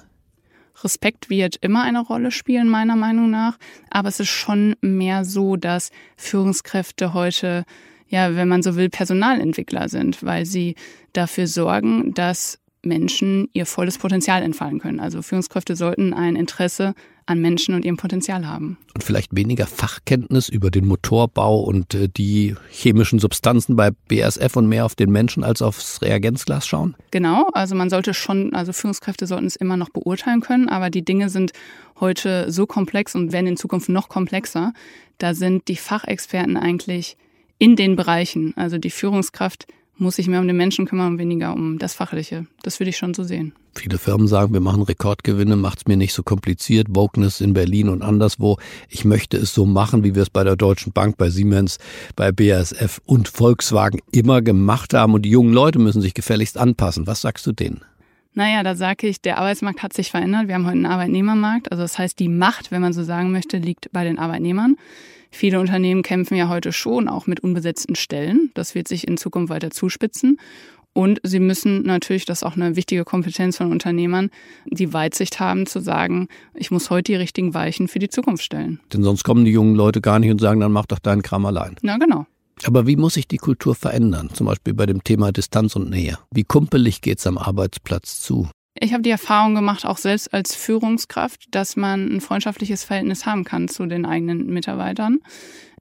Respekt 0.84 1.30
wird 1.30 1.56
immer 1.56 1.82
eine 1.82 2.00
Rolle 2.00 2.30
spielen, 2.30 2.68
meiner 2.68 2.96
Meinung 2.96 3.30
nach. 3.30 3.58
Aber 3.90 4.08
es 4.08 4.20
ist 4.20 4.28
schon 4.28 4.76
mehr 4.80 5.24
so, 5.24 5.56
dass 5.56 5.90
Führungskräfte 6.16 7.14
heute, 7.14 7.64
ja, 8.08 8.34
wenn 8.36 8.48
man 8.48 8.62
so 8.62 8.76
will, 8.76 8.88
Personalentwickler 8.88 9.88
sind, 9.88 10.22
weil 10.22 10.46
sie 10.46 10.76
dafür 11.12 11.46
sorgen, 11.46 12.14
dass 12.14 12.58
Menschen 12.88 13.48
ihr 13.52 13.66
volles 13.66 13.98
Potenzial 13.98 14.42
entfallen 14.42 14.80
können. 14.80 15.00
Also 15.00 15.22
Führungskräfte 15.22 15.76
sollten 15.76 16.12
ein 16.12 16.34
Interesse 16.34 16.94
an 17.28 17.40
Menschen 17.40 17.74
und 17.74 17.84
ihrem 17.84 17.98
Potenzial 17.98 18.46
haben. 18.46 18.78
Und 18.94 19.04
vielleicht 19.04 19.36
weniger 19.36 19.66
Fachkenntnis 19.66 20.48
über 20.48 20.70
den 20.70 20.86
Motorbau 20.86 21.60
und 21.60 21.94
äh, 21.94 22.08
die 22.08 22.54
chemischen 22.70 23.18
Substanzen 23.18 23.76
bei 23.76 23.90
BASF 23.90 24.56
und 24.56 24.66
mehr 24.66 24.86
auf 24.86 24.94
den 24.94 25.10
Menschen 25.10 25.44
als 25.44 25.60
aufs 25.60 26.00
Reagenzglas 26.00 26.66
schauen? 26.66 26.96
Genau, 27.10 27.50
also 27.52 27.74
man 27.74 27.90
sollte 27.90 28.14
schon, 28.14 28.54
also 28.54 28.72
Führungskräfte 28.72 29.26
sollten 29.26 29.46
es 29.46 29.56
immer 29.56 29.76
noch 29.76 29.90
beurteilen 29.90 30.40
können, 30.40 30.70
aber 30.70 30.88
die 30.88 31.04
Dinge 31.04 31.28
sind 31.28 31.52
heute 32.00 32.50
so 32.50 32.66
komplex 32.66 33.14
und 33.14 33.30
werden 33.32 33.46
in 33.46 33.56
Zukunft 33.58 33.90
noch 33.90 34.08
komplexer. 34.08 34.72
Da 35.18 35.34
sind 35.34 35.68
die 35.68 35.76
Fachexperten 35.76 36.56
eigentlich 36.56 37.18
in 37.58 37.76
den 37.76 37.94
Bereichen, 37.94 38.54
also 38.56 38.78
die 38.78 38.90
Führungskraft 38.90 39.66
muss 39.98 40.16
sich 40.16 40.28
mehr 40.28 40.40
um 40.40 40.46
den 40.46 40.56
Menschen 40.56 40.86
kümmern 40.86 41.12
und 41.12 41.18
weniger 41.18 41.52
um 41.52 41.78
das 41.78 41.94
Fachliche. 41.94 42.46
Das 42.62 42.80
würde 42.80 42.90
ich 42.90 42.96
schon 42.96 43.14
so 43.14 43.22
sehen. 43.24 43.52
Viele 43.74 43.98
Firmen 43.98 44.26
sagen, 44.26 44.52
wir 44.52 44.60
machen 44.60 44.82
Rekordgewinne, 44.82 45.56
macht 45.56 45.78
es 45.78 45.86
mir 45.86 45.96
nicht 45.96 46.12
so 46.12 46.22
kompliziert. 46.22 46.88
Wokeness 46.90 47.40
in 47.40 47.52
Berlin 47.52 47.88
und 47.88 48.02
anderswo. 48.02 48.58
Ich 48.88 49.04
möchte 49.04 49.36
es 49.36 49.54
so 49.54 49.66
machen, 49.66 50.04
wie 50.04 50.14
wir 50.14 50.22
es 50.22 50.30
bei 50.30 50.44
der 50.44 50.56
Deutschen 50.56 50.92
Bank, 50.92 51.16
bei 51.16 51.30
Siemens, 51.30 51.78
bei 52.16 52.32
BASF 52.32 53.00
und 53.04 53.28
Volkswagen 53.28 54.00
immer 54.10 54.42
gemacht 54.42 54.94
haben. 54.94 55.14
Und 55.14 55.22
die 55.22 55.30
jungen 55.30 55.52
Leute 55.52 55.78
müssen 55.78 56.02
sich 56.02 56.14
gefälligst 56.14 56.58
anpassen. 56.58 57.06
Was 57.06 57.20
sagst 57.20 57.46
du 57.46 57.52
denen? 57.52 57.82
Naja, 58.38 58.62
da 58.62 58.76
sage 58.76 59.08
ich, 59.08 59.20
der 59.20 59.38
Arbeitsmarkt 59.38 59.82
hat 59.82 59.92
sich 59.92 60.12
verändert. 60.12 60.46
Wir 60.46 60.54
haben 60.54 60.64
heute 60.64 60.76
einen 60.76 60.86
Arbeitnehmermarkt. 60.86 61.72
Also 61.72 61.82
das 61.82 61.98
heißt, 61.98 62.20
die 62.20 62.28
Macht, 62.28 62.70
wenn 62.70 62.80
man 62.80 62.92
so 62.92 63.02
sagen 63.02 63.32
möchte, 63.32 63.58
liegt 63.58 63.90
bei 63.90 64.04
den 64.04 64.16
Arbeitnehmern. 64.16 64.76
Viele 65.32 65.58
Unternehmen 65.58 66.04
kämpfen 66.04 66.36
ja 66.36 66.48
heute 66.48 66.72
schon 66.72 67.08
auch 67.08 67.26
mit 67.26 67.40
unbesetzten 67.40 67.96
Stellen. 67.96 68.52
Das 68.54 68.76
wird 68.76 68.86
sich 68.86 69.08
in 69.08 69.16
Zukunft 69.16 69.50
weiter 69.50 69.72
zuspitzen. 69.72 70.38
Und 70.92 71.18
sie 71.24 71.40
müssen 71.40 71.82
natürlich, 71.82 72.26
das 72.26 72.38
ist 72.38 72.42
auch 72.44 72.54
eine 72.54 72.76
wichtige 72.76 73.02
Kompetenz 73.02 73.56
von 73.56 73.72
Unternehmern, 73.72 74.30
die 74.66 74.92
Weitsicht 74.92 75.40
haben 75.40 75.66
zu 75.66 75.80
sagen, 75.80 76.28
ich 76.54 76.70
muss 76.70 76.90
heute 76.90 77.10
die 77.10 77.16
richtigen 77.16 77.54
Weichen 77.54 77.88
für 77.88 77.98
die 77.98 78.08
Zukunft 78.08 78.44
stellen. 78.44 78.78
Denn 78.92 79.02
sonst 79.02 79.24
kommen 79.24 79.46
die 79.46 79.50
jungen 79.50 79.74
Leute 79.74 80.00
gar 80.00 80.20
nicht 80.20 80.30
und 80.30 80.40
sagen, 80.40 80.60
dann 80.60 80.70
mach 80.70 80.86
doch 80.86 81.00
deinen 81.00 81.22
Kram 81.22 81.44
allein. 81.44 81.74
Na 81.82 81.98
genau. 81.98 82.24
Aber 82.66 82.86
wie 82.86 82.96
muss 82.96 83.14
sich 83.14 83.28
die 83.28 83.36
Kultur 83.36 83.74
verändern? 83.74 84.30
Zum 84.32 84.46
Beispiel 84.46 84.74
bei 84.74 84.86
dem 84.86 85.04
Thema 85.04 85.32
Distanz 85.32 85.76
und 85.76 85.90
Nähe. 85.90 86.18
Wie 86.30 86.44
kumpelig 86.44 87.00
geht's 87.00 87.26
am 87.26 87.38
Arbeitsplatz 87.38 88.20
zu? 88.20 88.48
Ich 88.80 88.92
habe 88.92 89.02
die 89.02 89.10
Erfahrung 89.10 89.54
gemacht, 89.54 89.84
auch 89.84 89.98
selbst 89.98 90.32
als 90.32 90.54
Führungskraft, 90.54 91.46
dass 91.50 91.76
man 91.76 92.16
ein 92.16 92.20
freundschaftliches 92.20 92.84
Verhältnis 92.84 93.26
haben 93.26 93.44
kann 93.44 93.68
zu 93.68 93.86
den 93.86 94.06
eigenen 94.06 94.46
Mitarbeitern. 94.46 95.18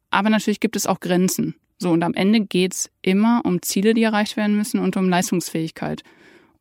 Aber 0.10 0.30
natürlich 0.30 0.60
gibt 0.60 0.76
es 0.76 0.88
auch 0.88 1.00
Grenzen. 1.00 1.56
So, 1.78 1.92
und 1.92 2.04
am 2.04 2.16
Ende 2.16 2.40
geht's 2.40 2.90
immer 3.04 3.42
um 3.46 3.62
Ziele, 3.62 3.94
die 3.94 4.02
erreicht 4.02 4.36
werden 4.36 4.56
müssen 4.56 4.80
und 4.80 4.98
um 4.98 5.10
Leistungsfähigkeit. 5.10 6.02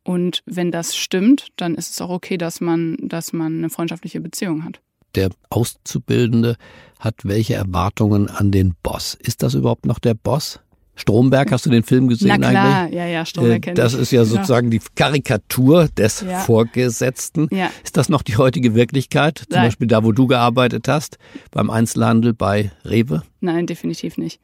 Und 0.04 0.42
wenn 0.44 0.70
das 0.70 0.94
stimmt, 0.94 1.48
dann 1.56 1.74
ist 1.74 1.90
es 1.90 2.00
auch 2.00 2.10
okay, 2.10 2.36
dass 2.36 2.60
man, 2.60 2.96
dass 3.00 3.32
man 3.32 3.58
eine 3.58 3.70
freundschaftliche 3.70 4.20
Beziehung 4.20 4.64
hat. 4.64 4.80
Der 5.16 5.30
Auszubildende 5.50 6.56
hat 7.00 7.16
welche 7.24 7.54
Erwartungen 7.54 8.28
an 8.28 8.50
den 8.50 8.74
Boss? 8.82 9.14
Ist 9.14 9.42
das 9.42 9.54
überhaupt 9.54 9.86
noch 9.86 9.98
der 9.98 10.14
Boss? 10.14 10.60
Stromberg, 10.98 11.52
hast 11.52 11.66
du 11.66 11.70
den 11.70 11.82
Film 11.82 12.08
gesehen 12.08 12.28
Na 12.40 12.50
klar, 12.50 12.82
eigentlich? 12.84 12.94
ja, 12.96 13.06
ja, 13.06 13.26
Stromberg 13.26 13.66
äh, 13.66 13.74
Das 13.74 13.92
ist 13.92 14.12
ja 14.12 14.24
sozusagen 14.24 14.70
die 14.70 14.80
Karikatur 14.94 15.88
des 15.88 16.22
Ja. 16.22 16.38
Vorgesetzten. 16.40 17.48
Ja. 17.50 17.70
Ist 17.84 17.98
das 17.98 18.08
noch 18.08 18.22
die 18.22 18.36
heutige 18.38 18.74
Wirklichkeit? 18.74 19.38
Zum 19.40 19.46
Nein. 19.50 19.64
Beispiel 19.66 19.88
da, 19.88 20.04
wo 20.04 20.12
du 20.12 20.26
gearbeitet 20.26 20.88
hast, 20.88 21.18
beim 21.50 21.68
Einzelhandel 21.68 22.32
bei 22.32 22.70
Rewe? 22.84 23.22
Nein, 23.40 23.66
definitiv 23.66 24.16
nicht. 24.16 24.40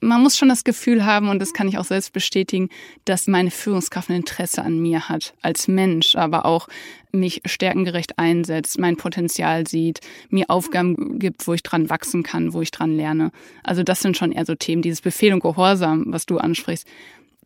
man 0.00 0.22
muss 0.22 0.38
schon 0.38 0.48
das 0.48 0.64
Gefühl 0.64 1.04
haben, 1.04 1.28
und 1.28 1.38
das 1.38 1.52
kann 1.52 1.68
ich 1.68 1.76
auch 1.76 1.84
selbst 1.84 2.14
bestätigen, 2.14 2.70
dass 3.04 3.26
meine 3.26 3.50
Führungskraft 3.50 4.08
ein 4.08 4.16
Interesse 4.16 4.62
an 4.62 4.78
mir 4.80 5.10
hat, 5.10 5.34
als 5.42 5.68
Mensch, 5.68 6.16
aber 6.16 6.46
auch 6.46 6.68
mich 7.12 7.42
stärkengerecht 7.44 8.18
einsetzt, 8.18 8.78
mein 8.78 8.96
Potenzial 8.96 9.66
sieht, 9.66 10.00
mir 10.28 10.48
Aufgaben 10.48 11.18
gibt, 11.18 11.46
wo 11.46 11.54
ich 11.54 11.62
dran 11.62 11.90
wachsen 11.90 12.22
kann, 12.22 12.52
wo 12.52 12.60
ich 12.60 12.70
dran 12.70 12.96
lerne. 12.96 13.30
Also 13.62 13.82
das 13.82 14.00
sind 14.00 14.16
schon 14.16 14.32
eher 14.32 14.46
so 14.46 14.54
Themen, 14.54 14.82
dieses 14.82 15.00
Befehl 15.00 15.32
und 15.32 15.40
Gehorsam, 15.40 16.04
was 16.08 16.26
du 16.26 16.38
ansprichst 16.38 16.86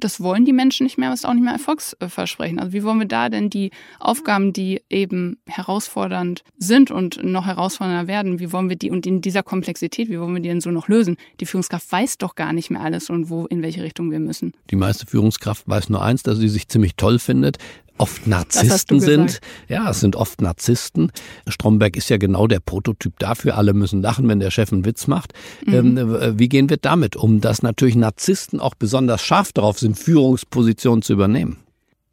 das 0.04 0.21
wollen 0.21 0.44
die 0.44 0.52
Menschen 0.52 0.85
nicht 0.85 0.99
mehr, 0.99 1.11
was 1.11 1.25
auch 1.25 1.33
nicht 1.33 1.44
mehr 1.44 1.52
Erfolgsversprechen. 1.52 2.59
Also 2.59 2.73
wie 2.73 2.83
wollen 2.83 2.99
wir 2.99 3.06
da 3.06 3.28
denn 3.28 3.50
die 3.50 3.71
Aufgaben, 4.00 4.52
die 4.52 4.83
eben 4.90 5.38
herausfordernd 5.47 6.42
sind 6.59 6.90
und 6.90 7.23
noch 7.23 7.47
herausfordernder 7.47 8.09
werden, 8.09 8.38
wie 8.40 8.52
wollen 8.52 8.68
wir 8.68 8.76
die 8.76 8.90
und 8.90 9.06
in 9.06 9.21
dieser 9.21 9.42
Komplexität, 9.42 10.09
wie 10.09 10.18
wollen 10.18 10.35
wir 10.35 10.42
die 10.42 10.49
denn 10.49 10.61
so 10.61 10.71
noch 10.71 10.88
lösen? 10.88 11.16
Die 11.40 11.47
Führungskraft 11.47 11.90
weiß 11.90 12.18
doch 12.18 12.35
gar 12.35 12.52
nicht 12.52 12.71
mehr 12.71 12.80
alles 12.80 13.09
und 13.09 13.30
wo, 13.30 13.47
in 13.47 13.62
welche 13.62 13.83
Richtung 13.83 14.11
wir 14.11 14.21
müssen. 14.21 14.52
Die 14.71 14.76
meiste 14.76 15.06
Führungskraft 15.06 15.66
weiß 15.68 15.88
nur 15.90 16.02
eins, 16.02 16.23
dass 16.23 16.38
sie 16.38 16.49
sich 16.49 16.68
ziemlich 16.68 16.97
toll 16.97 17.18
findet, 17.18 17.59
oft 17.98 18.26
Narzissten 18.26 19.00
sind. 19.00 19.40
Ja, 19.68 19.90
es 19.90 20.00
sind 20.00 20.16
oft 20.16 20.40
Narzissten. 20.40 21.12
Stromberg 21.46 21.96
ist 21.96 22.10
ja 22.10 22.16
genau 22.16 22.46
der 22.46 22.60
Prototyp 22.60 23.18
dafür. 23.18 23.56
Alle 23.56 23.72
müssen 23.72 24.02
lachen, 24.02 24.28
wenn 24.28 24.40
der 24.40 24.50
Chef 24.50 24.72
einen 24.72 24.84
Witz 24.84 25.06
macht. 25.06 25.32
Mhm. 25.64 25.74
Ähm, 25.74 25.98
äh, 25.98 26.38
wie 26.38 26.48
gehen 26.48 26.68
wir 26.68 26.76
damit 26.76 27.16
um, 27.16 27.40
dass 27.40 27.62
natürlich 27.62 27.96
Narzissten 27.96 28.60
auch 28.60 28.74
besonders 28.74 29.22
scharf 29.22 29.52
darauf 29.52 29.78
sind, 29.78 29.98
Führungspositionen 29.98 31.02
zu 31.02 31.12
übernehmen? 31.12 31.58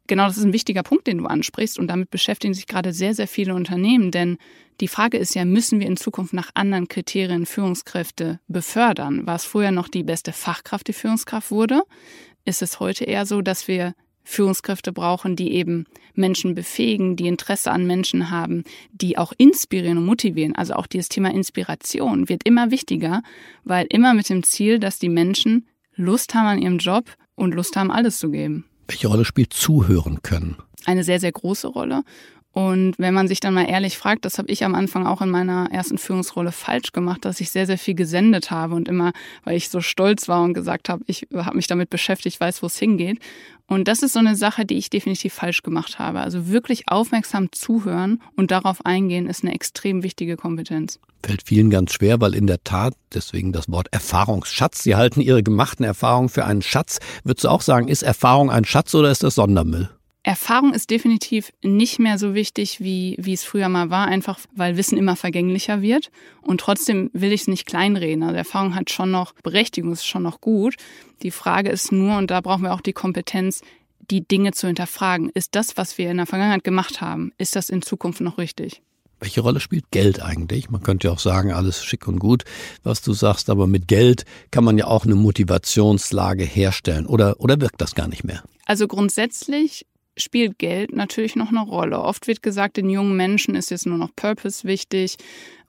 Genau, 0.06 0.26
das 0.26 0.36
ist 0.36 0.44
ein 0.44 0.52
wichtiger 0.52 0.82
Punkt, 0.82 1.06
den 1.06 1.18
du 1.18 1.26
ansprichst. 1.26 1.78
Und 1.78 1.88
damit 1.88 2.10
beschäftigen 2.10 2.54
sich 2.54 2.66
gerade 2.66 2.92
sehr, 2.92 3.14
sehr 3.14 3.28
viele 3.28 3.54
Unternehmen. 3.54 4.10
Denn 4.10 4.38
die 4.80 4.88
Frage 4.88 5.16
ist 5.16 5.34
ja, 5.34 5.44
müssen 5.44 5.80
wir 5.80 5.86
in 5.86 5.96
Zukunft 5.96 6.32
nach 6.32 6.50
anderen 6.54 6.88
Kriterien 6.88 7.46
Führungskräfte 7.46 8.40
befördern? 8.48 9.26
War 9.26 9.36
es 9.36 9.44
früher 9.44 9.70
noch 9.70 9.88
die 9.88 10.02
beste 10.02 10.32
Fachkraft, 10.32 10.88
die 10.88 10.92
Führungskraft 10.92 11.50
wurde? 11.50 11.82
Ist 12.44 12.62
es 12.62 12.80
heute 12.80 13.04
eher 13.04 13.26
so, 13.26 13.42
dass 13.42 13.68
wir 13.68 13.94
Führungskräfte 14.24 14.92
brauchen, 14.92 15.36
die 15.36 15.52
eben 15.52 15.86
Menschen 16.14 16.54
befähigen, 16.54 17.16
die 17.16 17.26
Interesse 17.26 17.70
an 17.70 17.86
Menschen 17.86 18.30
haben, 18.30 18.64
die 18.92 19.18
auch 19.18 19.32
inspirieren 19.36 19.98
und 19.98 20.06
motivieren. 20.06 20.54
Also 20.54 20.74
auch 20.74 20.86
dieses 20.86 21.08
Thema 21.08 21.32
Inspiration 21.32 22.28
wird 22.28 22.42
immer 22.44 22.70
wichtiger, 22.70 23.22
weil 23.64 23.86
immer 23.88 24.14
mit 24.14 24.28
dem 24.28 24.42
Ziel, 24.42 24.78
dass 24.78 24.98
die 24.98 25.08
Menschen 25.08 25.66
Lust 25.94 26.34
haben 26.34 26.46
an 26.46 26.62
ihrem 26.62 26.78
Job 26.78 27.10
und 27.34 27.54
Lust 27.54 27.76
haben, 27.76 27.90
alles 27.90 28.18
zu 28.18 28.30
geben. 28.30 28.64
Welche 28.88 29.08
Rolle 29.08 29.24
spielt 29.24 29.52
Zuhören 29.52 30.22
können? 30.22 30.56
Eine 30.84 31.04
sehr, 31.04 31.20
sehr 31.20 31.32
große 31.32 31.68
Rolle. 31.68 32.02
Und 32.52 32.98
wenn 32.98 33.14
man 33.14 33.28
sich 33.28 33.40
dann 33.40 33.54
mal 33.54 33.64
ehrlich 33.68 33.96
fragt, 33.96 34.26
das 34.26 34.36
habe 34.36 34.50
ich 34.52 34.62
am 34.62 34.74
Anfang 34.74 35.06
auch 35.06 35.22
in 35.22 35.30
meiner 35.30 35.70
ersten 35.72 35.96
Führungsrolle 35.96 36.52
falsch 36.52 36.92
gemacht, 36.92 37.24
dass 37.24 37.40
ich 37.40 37.50
sehr, 37.50 37.66
sehr 37.66 37.78
viel 37.78 37.94
gesendet 37.94 38.50
habe 38.50 38.74
und 38.74 38.88
immer, 38.88 39.12
weil 39.44 39.56
ich 39.56 39.70
so 39.70 39.80
stolz 39.80 40.28
war 40.28 40.42
und 40.42 40.52
gesagt 40.52 40.90
habe, 40.90 41.02
ich 41.06 41.26
habe 41.34 41.56
mich 41.56 41.66
damit 41.66 41.88
beschäftigt, 41.88 42.38
weiß, 42.38 42.62
wo 42.62 42.66
es 42.66 42.78
hingeht. 42.78 43.20
Und 43.72 43.88
das 43.88 44.02
ist 44.02 44.12
so 44.12 44.18
eine 44.18 44.36
Sache, 44.36 44.66
die 44.66 44.76
ich 44.76 44.90
definitiv 44.90 45.32
falsch 45.32 45.62
gemacht 45.62 45.98
habe. 45.98 46.20
Also 46.20 46.48
wirklich 46.48 46.88
aufmerksam 46.88 47.50
zuhören 47.52 48.20
und 48.36 48.50
darauf 48.50 48.84
eingehen, 48.84 49.26
ist 49.26 49.44
eine 49.44 49.54
extrem 49.54 50.02
wichtige 50.02 50.36
Kompetenz. 50.36 51.00
Fällt 51.24 51.42
vielen 51.44 51.70
ganz 51.70 51.94
schwer, 51.94 52.20
weil 52.20 52.34
in 52.34 52.46
der 52.46 52.62
Tat, 52.64 52.92
deswegen 53.14 53.50
das 53.52 53.70
Wort 53.70 53.88
Erfahrungsschatz, 53.90 54.82
Sie 54.82 54.94
halten 54.94 55.22
Ihre 55.22 55.42
gemachten 55.42 55.86
Erfahrungen 55.86 56.28
für 56.28 56.44
einen 56.44 56.60
Schatz. 56.60 56.98
Würdest 57.24 57.44
du 57.44 57.48
auch 57.48 57.62
sagen, 57.62 57.88
ist 57.88 58.02
Erfahrung 58.02 58.50
ein 58.50 58.66
Schatz 58.66 58.94
oder 58.94 59.10
ist 59.10 59.22
das 59.22 59.36
Sondermüll? 59.36 59.88
Erfahrung 60.32 60.72
ist 60.72 60.88
definitiv 60.88 61.52
nicht 61.62 61.98
mehr 61.98 62.16
so 62.16 62.34
wichtig, 62.34 62.80
wie, 62.80 63.16
wie 63.20 63.34
es 63.34 63.44
früher 63.44 63.68
mal 63.68 63.90
war, 63.90 64.06
einfach 64.06 64.38
weil 64.56 64.78
Wissen 64.78 64.96
immer 64.96 65.14
vergänglicher 65.14 65.82
wird. 65.82 66.10
Und 66.40 66.58
trotzdem 66.58 67.10
will 67.12 67.32
ich 67.32 67.42
es 67.42 67.48
nicht 67.48 67.66
kleinreden. 67.66 68.22
Also 68.22 68.36
Erfahrung 68.36 68.74
hat 68.74 68.88
schon 68.88 69.10
noch 69.10 69.34
Berechtigung, 69.42 69.92
ist 69.92 70.06
schon 70.06 70.22
noch 70.22 70.40
gut. 70.40 70.76
Die 71.22 71.30
Frage 71.30 71.68
ist 71.68 71.92
nur, 71.92 72.16
und 72.16 72.30
da 72.30 72.40
brauchen 72.40 72.62
wir 72.62 72.72
auch 72.72 72.80
die 72.80 72.94
Kompetenz, 72.94 73.60
die 74.10 74.26
Dinge 74.26 74.52
zu 74.52 74.68
hinterfragen. 74.68 75.28
Ist 75.34 75.54
das, 75.54 75.76
was 75.76 75.98
wir 75.98 76.10
in 76.10 76.16
der 76.16 76.24
Vergangenheit 76.24 76.64
gemacht 76.64 77.02
haben, 77.02 77.32
ist 77.36 77.54
das 77.54 77.68
in 77.68 77.82
Zukunft 77.82 78.22
noch 78.22 78.38
richtig? 78.38 78.80
Welche 79.20 79.42
Rolle 79.42 79.60
spielt 79.60 79.90
Geld 79.90 80.22
eigentlich? 80.22 80.70
Man 80.70 80.82
könnte 80.82 81.08
ja 81.08 81.12
auch 81.12 81.18
sagen, 81.18 81.52
alles 81.52 81.84
schick 81.84 82.08
und 82.08 82.20
gut, 82.20 82.44
was 82.84 83.02
du 83.02 83.12
sagst, 83.12 83.50
aber 83.50 83.66
mit 83.66 83.86
Geld 83.86 84.24
kann 84.50 84.64
man 84.64 84.78
ja 84.78 84.86
auch 84.86 85.04
eine 85.04 85.14
Motivationslage 85.14 86.44
herstellen. 86.44 87.04
Oder, 87.04 87.38
oder 87.38 87.60
wirkt 87.60 87.82
das 87.82 87.94
gar 87.94 88.08
nicht 88.08 88.24
mehr? 88.24 88.42
Also 88.64 88.88
grundsätzlich 88.88 89.84
spielt 90.16 90.58
Geld 90.58 90.94
natürlich 90.94 91.36
noch 91.36 91.48
eine 91.48 91.62
Rolle. 91.62 92.00
Oft 92.00 92.26
wird 92.26 92.42
gesagt, 92.42 92.76
den 92.76 92.90
jungen 92.90 93.16
Menschen 93.16 93.54
ist 93.54 93.70
jetzt 93.70 93.86
nur 93.86 93.98
noch 93.98 94.14
Purpose 94.14 94.64
wichtig 94.64 95.16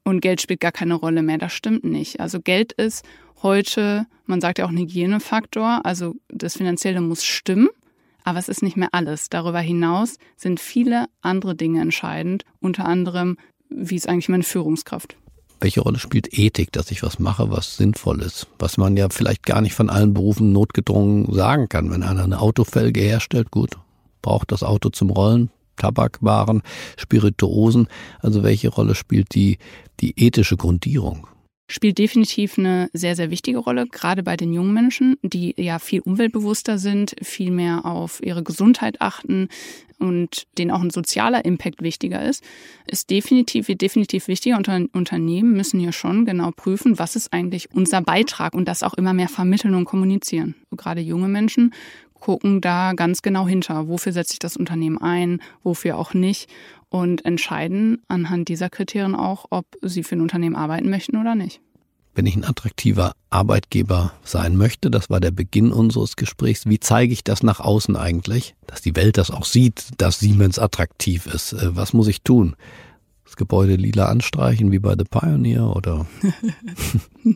und 0.03 0.21
Geld 0.21 0.41
spielt 0.41 0.59
gar 0.59 0.71
keine 0.71 0.95
Rolle 0.95 1.21
mehr. 1.21 1.37
Das 1.37 1.53
stimmt 1.53 1.83
nicht. 1.83 2.19
Also 2.19 2.39
Geld 2.41 2.73
ist 2.73 3.05
heute, 3.41 4.05
man 4.25 4.41
sagt 4.41 4.59
ja 4.59 4.65
auch 4.65 4.69
ein 4.69 4.77
Hygienefaktor, 4.77 5.85
also 5.85 6.15
das 6.29 6.57
Finanzielle 6.57 7.01
muss 7.01 7.23
stimmen, 7.23 7.69
aber 8.23 8.39
es 8.39 8.49
ist 8.49 8.63
nicht 8.63 8.77
mehr 8.77 8.89
alles. 8.91 9.29
Darüber 9.29 9.59
hinaus 9.59 10.17
sind 10.37 10.59
viele 10.59 11.05
andere 11.21 11.55
Dinge 11.55 11.81
entscheidend, 11.81 12.43
unter 12.59 12.85
anderem, 12.85 13.37
wie 13.69 13.95
ist 13.95 14.07
eigentlich 14.07 14.29
meine 14.29 14.43
Führungskraft. 14.43 15.17
Welche 15.59 15.81
Rolle 15.81 15.99
spielt 15.99 16.37
Ethik, 16.37 16.73
dass 16.73 16.91
ich 16.91 17.03
was 17.03 17.19
mache, 17.19 17.49
was 17.49 17.77
sinnvoll 17.77 18.21
ist? 18.21 18.47
Was 18.59 18.77
man 18.77 18.97
ja 18.97 19.07
vielleicht 19.09 19.43
gar 19.43 19.61
nicht 19.61 19.73
von 19.73 19.89
allen 19.89 20.13
Berufen 20.13 20.51
notgedrungen 20.51 21.31
sagen 21.33 21.69
kann. 21.69 21.89
Wenn 21.89 22.03
einer 22.03 22.25
eine 22.25 22.41
Autofelge 22.41 22.99
herstellt, 22.99 23.49
gut, 23.49 23.77
braucht 24.23 24.51
das 24.51 24.63
Auto 24.63 24.89
zum 24.89 25.11
Rollen, 25.11 25.51
Tabakwaren, 25.75 26.63
Spirituosen. 26.97 27.87
Also 28.19 28.41
welche 28.41 28.69
Rolle 28.69 28.95
spielt 28.95 29.35
die, 29.35 29.59
die 29.99 30.13
ethische 30.17 30.57
Grundierung? 30.57 31.27
Spielt 31.69 31.97
definitiv 31.97 32.57
eine 32.57 32.89
sehr, 32.93 33.15
sehr 33.15 33.31
wichtige 33.31 33.57
Rolle, 33.57 33.87
gerade 33.87 34.21
bei 34.21 34.35
den 34.35 34.53
jungen 34.53 34.73
Menschen, 34.73 35.17
die 35.23 35.55
ja 35.57 35.79
viel 35.79 36.01
umweltbewusster 36.01 36.77
sind, 36.77 37.15
viel 37.21 37.51
mehr 37.51 37.85
auf 37.85 38.21
ihre 38.21 38.43
Gesundheit 38.43 38.99
achten 38.99 39.47
und 39.97 40.45
denen 40.57 40.71
auch 40.71 40.81
ein 40.81 40.89
sozialer 40.89 41.45
Impact 41.45 41.81
wichtiger 41.81 42.21
ist, 42.21 42.43
ist 42.85 43.09
definitiv, 43.09 43.67
definitiv 43.67 44.27
wichtiger. 44.27 44.57
Unter, 44.57 44.81
Unternehmen 44.91 45.53
müssen 45.53 45.79
hier 45.79 45.93
schon 45.93 46.25
genau 46.25 46.51
prüfen, 46.51 46.99
was 46.99 47.15
ist 47.15 47.31
eigentlich 47.31 47.73
unser 47.73 48.01
Beitrag 48.01 48.53
und 48.53 48.67
das 48.67 48.83
auch 48.83 48.93
immer 48.93 49.13
mehr 49.13 49.29
vermitteln 49.29 49.73
und 49.73 49.85
kommunizieren. 49.85 50.55
gerade 50.75 50.99
junge 50.99 51.29
Menschen 51.29 51.73
gucken 52.23 52.61
da 52.61 52.93
ganz 52.93 53.21
genau 53.21 53.49
hinter, 53.49 53.89
wofür 53.89 54.13
setze 54.13 54.31
ich 54.31 54.39
das 54.39 54.55
Unternehmen 54.55 54.97
ein, 54.97 55.41
wofür 55.61 55.97
auch 55.97 56.13
nicht 56.13 56.49
und 56.87 57.25
entscheiden 57.25 58.01
anhand 58.07 58.47
dieser 58.47 58.69
Kriterien 58.69 59.13
auch, 59.13 59.47
ob 59.49 59.65
sie 59.81 60.03
für 60.03 60.15
ein 60.15 60.21
Unternehmen 60.21 60.55
arbeiten 60.55 60.89
möchten 60.89 61.17
oder 61.17 61.35
nicht. 61.35 61.59
Wenn 62.15 62.25
ich 62.25 62.37
ein 62.37 62.45
attraktiver 62.45 63.11
Arbeitgeber 63.29 64.13
sein 64.23 64.55
möchte, 64.55 64.89
das 64.89 65.09
war 65.09 65.19
der 65.19 65.31
Beginn 65.31 65.73
unseres 65.73 66.15
Gesprächs, 66.15 66.65
wie 66.65 66.79
zeige 66.79 67.11
ich 67.11 67.25
das 67.25 67.43
nach 67.43 67.59
außen 67.59 67.97
eigentlich, 67.97 68.55
dass 68.67 68.81
die 68.81 68.95
Welt 68.95 69.17
das 69.17 69.29
auch 69.29 69.43
sieht, 69.43 69.89
dass 69.97 70.19
Siemens 70.19 70.59
attraktiv 70.59 71.25
ist? 71.25 71.51
Äh, 71.51 71.75
was 71.75 71.91
muss 71.91 72.07
ich 72.07 72.21
tun? 72.21 72.55
Das 73.25 73.35
Gebäude 73.35 73.75
lila 73.75 74.05
anstreichen 74.05 74.71
wie 74.71 74.79
bei 74.79 74.95
The 74.97 75.03
Pioneer 75.03 75.75
oder? 75.75 76.05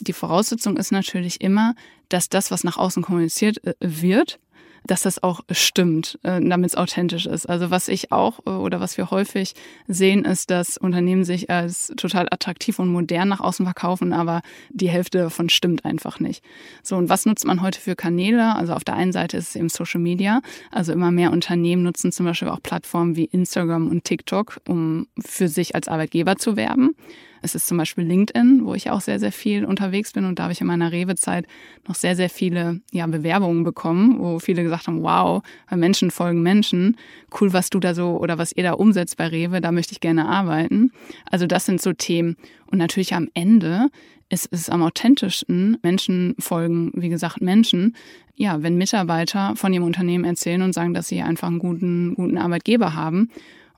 Die 0.00 0.12
Voraussetzung 0.12 0.76
ist 0.76 0.92
natürlich 0.92 1.40
immer, 1.40 1.74
dass 2.08 2.28
das, 2.28 2.50
was 2.50 2.64
nach 2.64 2.76
außen 2.76 3.02
kommuniziert 3.02 3.64
äh, 3.64 3.74
wird, 3.80 4.38
dass 4.86 5.02
das 5.02 5.22
auch 5.22 5.40
stimmt, 5.50 6.18
äh, 6.22 6.40
damit 6.40 6.70
es 6.70 6.76
authentisch 6.76 7.26
ist. 7.26 7.46
Also 7.46 7.70
was 7.70 7.88
ich 7.88 8.12
auch 8.12 8.40
äh, 8.46 8.50
oder 8.50 8.80
was 8.80 8.96
wir 8.96 9.10
häufig 9.10 9.54
sehen, 9.88 10.24
ist, 10.24 10.50
dass 10.50 10.76
Unternehmen 10.76 11.24
sich 11.24 11.50
als 11.50 11.92
total 11.96 12.26
attraktiv 12.30 12.78
und 12.78 12.88
modern 12.88 13.28
nach 13.28 13.40
außen 13.40 13.66
verkaufen, 13.66 14.12
aber 14.12 14.42
die 14.70 14.88
Hälfte 14.88 15.18
davon 15.18 15.48
stimmt 15.48 15.84
einfach 15.84 16.20
nicht. 16.20 16.44
So, 16.82 16.96
und 16.96 17.08
was 17.08 17.26
nutzt 17.26 17.46
man 17.46 17.62
heute 17.62 17.80
für 17.80 17.96
Kanäle? 17.96 18.54
Also 18.54 18.74
auf 18.74 18.84
der 18.84 18.94
einen 18.94 19.12
Seite 19.12 19.36
ist 19.36 19.50
es 19.50 19.56
eben 19.56 19.68
Social 19.68 20.00
Media. 20.00 20.40
Also 20.70 20.92
immer 20.92 21.10
mehr 21.10 21.32
Unternehmen 21.32 21.82
nutzen 21.82 22.12
zum 22.12 22.26
Beispiel 22.26 22.48
auch 22.48 22.62
Plattformen 22.62 23.16
wie 23.16 23.24
Instagram 23.24 23.88
und 23.88 24.04
TikTok, 24.04 24.60
um 24.68 25.08
für 25.24 25.48
sich 25.48 25.74
als 25.74 25.88
Arbeitgeber 25.88 26.36
zu 26.36 26.56
werben. 26.56 26.94
Es 27.42 27.54
ist 27.54 27.66
zum 27.66 27.78
Beispiel 27.78 28.04
LinkedIn, 28.04 28.64
wo 28.64 28.74
ich 28.74 28.90
auch 28.90 29.00
sehr, 29.00 29.18
sehr 29.18 29.32
viel 29.32 29.64
unterwegs 29.64 30.12
bin 30.12 30.24
und 30.24 30.38
da 30.38 30.44
habe 30.44 30.52
ich 30.52 30.60
in 30.60 30.66
meiner 30.66 30.92
Rewe-Zeit 30.92 31.46
noch 31.86 31.94
sehr, 31.94 32.16
sehr 32.16 32.30
viele 32.30 32.80
ja, 32.92 33.06
Bewerbungen 33.06 33.64
bekommen, 33.64 34.18
wo 34.18 34.38
viele 34.38 34.62
gesagt 34.62 34.86
haben, 34.86 35.02
wow, 35.02 35.42
weil 35.68 35.78
Menschen 35.78 36.10
folgen 36.10 36.42
Menschen, 36.42 36.96
cool, 37.40 37.52
was 37.52 37.70
du 37.70 37.80
da 37.80 37.94
so 37.94 38.18
oder 38.18 38.38
was 38.38 38.52
ihr 38.52 38.62
da 38.62 38.72
umsetzt 38.72 39.16
bei 39.16 39.26
Rewe, 39.26 39.60
da 39.60 39.72
möchte 39.72 39.92
ich 39.92 40.00
gerne 40.00 40.26
arbeiten. 40.26 40.92
Also 41.30 41.46
das 41.46 41.66
sind 41.66 41.80
so 41.80 41.92
Themen. 41.92 42.36
Und 42.70 42.78
natürlich 42.78 43.14
am 43.14 43.28
Ende 43.34 43.88
ist 44.28 44.48
es 44.50 44.68
am 44.68 44.82
authentischsten, 44.82 45.78
Menschen 45.82 46.34
folgen, 46.38 46.90
wie 46.94 47.08
gesagt, 47.08 47.40
Menschen. 47.40 47.94
Ja, 48.34 48.62
wenn 48.62 48.76
Mitarbeiter 48.76 49.54
von 49.56 49.72
ihrem 49.72 49.84
Unternehmen 49.84 50.24
erzählen 50.24 50.62
und 50.62 50.72
sagen, 50.72 50.94
dass 50.94 51.08
sie 51.08 51.22
einfach 51.22 51.48
einen 51.48 51.58
guten, 51.58 52.14
guten 52.14 52.36
Arbeitgeber 52.36 52.94
haben 52.94 53.30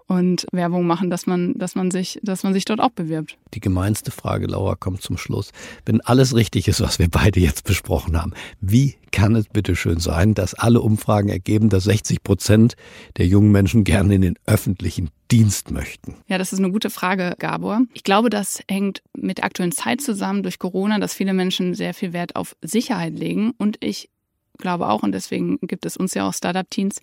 und 0.08 0.46
Werbung 0.52 0.86
machen, 0.86 1.10
dass 1.10 1.26
man, 1.26 1.54
dass 1.56 1.74
man 1.74 1.90
sich, 1.90 2.18
dass 2.22 2.42
man 2.42 2.54
sich 2.54 2.64
dort 2.64 2.80
auch 2.80 2.90
bewirbt. 2.90 3.36
Die 3.54 3.60
gemeinste 3.60 4.10
Frage, 4.10 4.46
Laura, 4.46 4.74
kommt 4.74 5.02
zum 5.02 5.18
Schluss. 5.18 5.52
Wenn 5.84 6.00
alles 6.00 6.34
richtig 6.34 6.66
ist, 6.66 6.80
was 6.80 6.98
wir 6.98 7.08
beide 7.08 7.40
jetzt 7.40 7.64
besprochen 7.64 8.20
haben, 8.20 8.32
wie 8.60 8.96
kann 9.12 9.36
es 9.36 9.46
bitte 9.48 9.76
schön 9.76 10.00
sein, 10.00 10.34
dass 10.34 10.54
alle 10.54 10.80
Umfragen 10.80 11.28
ergeben, 11.28 11.68
dass 11.68 11.84
60 11.84 12.22
Prozent 12.22 12.74
der 13.18 13.26
jungen 13.26 13.52
Menschen 13.52 13.84
gerne 13.84 14.14
in 14.14 14.22
den 14.22 14.38
öffentlichen 14.46 15.10
Dienst 15.30 15.70
möchten? 15.70 16.14
Ja, 16.26 16.38
das 16.38 16.54
ist 16.54 16.58
eine 16.58 16.72
gute 16.72 16.88
Frage, 16.88 17.34
Gabor. 17.38 17.82
Ich 17.92 18.02
glaube, 18.02 18.30
das 18.30 18.62
hängt 18.68 19.02
mit 19.14 19.38
der 19.38 19.44
aktuellen 19.44 19.72
Zeit 19.72 20.00
zusammen 20.00 20.42
durch 20.42 20.58
Corona, 20.58 20.98
dass 20.98 21.12
viele 21.12 21.34
Menschen 21.34 21.74
sehr 21.74 21.92
viel 21.92 22.14
Wert 22.14 22.34
auf 22.34 22.56
Sicherheit 22.62 23.18
legen. 23.18 23.52
Und 23.58 23.76
ich 23.80 24.08
glaube 24.56 24.88
auch, 24.88 25.02
und 25.02 25.12
deswegen 25.12 25.58
gibt 25.60 25.84
es 25.84 25.98
uns 25.98 26.14
ja 26.14 26.26
auch 26.26 26.32
Startup-Teams, 26.32 27.00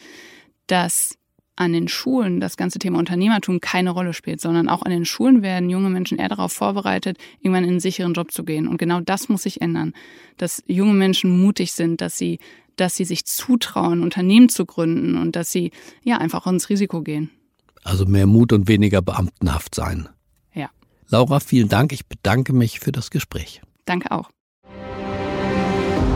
dass 0.66 1.16
an 1.56 1.74
den 1.74 1.88
Schulen 1.88 2.40
das 2.40 2.58
ganze 2.58 2.80
Thema 2.80 3.00
Unternehmertum 3.00 3.62
keine 3.62 3.92
Rolle 3.92 4.14
spielt, 4.14 4.42
sondern 4.42 4.70
auch 4.70 4.82
an 4.82 4.92
den 4.92 5.06
Schulen 5.06 5.42
werden 5.42 5.70
junge 5.70 5.90
Menschen 5.90 6.18
eher 6.18 6.30
darauf 6.30 6.52
vorbereitet, 6.52 7.18
irgendwann 7.40 7.64
in 7.64 7.72
einen 7.72 7.80
sicheren 7.80 8.14
Job 8.14 8.32
zu 8.32 8.44
gehen. 8.44 8.68
Und 8.68 8.78
genau 8.78 9.00
das 9.00 9.30
muss 9.30 9.44
sich 9.44 9.62
ändern, 9.62 9.94
dass 10.38 10.64
junge 10.68 10.94
Menschen 10.94 11.42
mutig 11.42 11.72
sind, 11.72 12.02
dass 12.02 12.18
sie, 12.18 12.40
dass 12.76 12.96
sie 12.96 13.06
sich 13.06 13.26
zutrauen, 13.26 14.02
Unternehmen 14.02 14.50
zu 14.50 14.66
gründen 14.66 15.18
und 15.18 15.36
dass 15.36 15.52
sie 15.52 15.72
ja 16.04 16.18
einfach 16.18 16.46
ins 16.48 16.70
Risiko 16.70 17.02
gehen. 17.02 17.30
Also 17.84 18.06
mehr 18.06 18.28
Mut 18.28 18.52
und 18.52 18.68
weniger 18.68 19.02
Beamtenhaft 19.02 19.76
sein. 19.76 20.10
Ja. 20.54 20.70
Laura, 21.10 21.40
vielen 21.40 21.70
Dank. 21.70 21.94
Ich 21.94 22.08
bedanke 22.08 22.52
mich 22.52 22.80
für 22.80 22.92
das 22.92 23.12
Gespräch. 23.12 23.62
Danke 23.86 24.12
auch. 24.12 24.30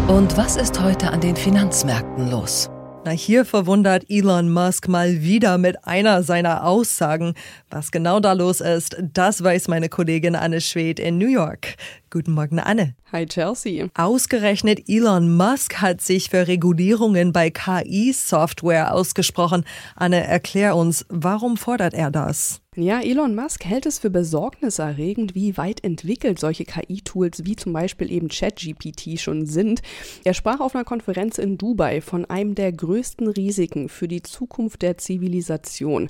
Und 0.08 0.36
was 0.36 0.55
ist 0.55 0.81
heute 0.81 1.12
an 1.12 1.22
den 1.22 1.36
Finanzmärkten 1.36 2.31
los? 2.31 2.72
Na, 3.09 3.15
hier 3.15 3.43
verwundert 3.43 4.05
Elon 4.07 4.53
Musk 4.53 4.87
mal 4.87 5.23
wieder 5.23 5.57
mit 5.57 5.83
einer 5.83 6.21
seiner 6.21 6.63
Aussagen. 6.63 7.33
Was 7.71 7.89
genau 7.89 8.19
da 8.19 8.33
los 8.33 8.61
ist, 8.61 8.97
das 9.01 9.43
weiß 9.43 9.67
meine 9.67 9.89
Kollegin 9.89 10.35
Anne 10.35 10.61
Schwed 10.61 10.99
in 10.99 11.17
New 11.17 11.25
York. 11.27 11.75
Guten 12.11 12.31
Morgen, 12.31 12.57
Anne. 12.57 12.95
Hi, 13.11 13.25
Chelsea. 13.27 13.87
Ausgerechnet 13.93 14.87
Elon 14.87 15.35
Musk 15.35 15.75
hat 15.81 16.01
sich 16.01 16.29
für 16.29 16.47
Regulierungen 16.47 17.33
bei 17.33 17.51
KI-Software 17.51 18.93
ausgesprochen. 18.95 19.63
Anne, 19.95 20.23
erklär 20.23 20.75
uns, 20.75 21.05
warum 21.09 21.55
fordert 21.55 21.93
er 21.93 22.09
das? 22.09 22.61
Ja, 22.75 23.01
Elon 23.01 23.35
Musk 23.35 23.65
hält 23.65 23.87
es 23.87 23.99
für 23.99 24.09
besorgniserregend, 24.11 25.35
wie 25.35 25.57
weit 25.57 25.83
entwickelt 25.83 26.39
solche 26.39 26.63
KI-Tools 26.63 27.43
wie 27.43 27.55
zum 27.55 27.73
Beispiel 27.73 28.09
eben 28.09 28.29
ChatGPT 28.29 29.19
schon 29.19 29.47
sind. 29.47 29.81
Er 30.23 30.33
sprach 30.35 30.59
auf 30.61 30.75
einer 30.75 30.85
Konferenz 30.85 31.39
in 31.39 31.57
Dubai 31.57 31.99
von 31.99 32.23
einem 32.25 32.55
der 32.55 32.71
größten 32.71 33.27
Risiken 33.27 33.89
für 33.89 34.07
die 34.07 34.21
Zukunft 34.21 34.83
der 34.83 34.97
Zivilisation. 34.97 36.09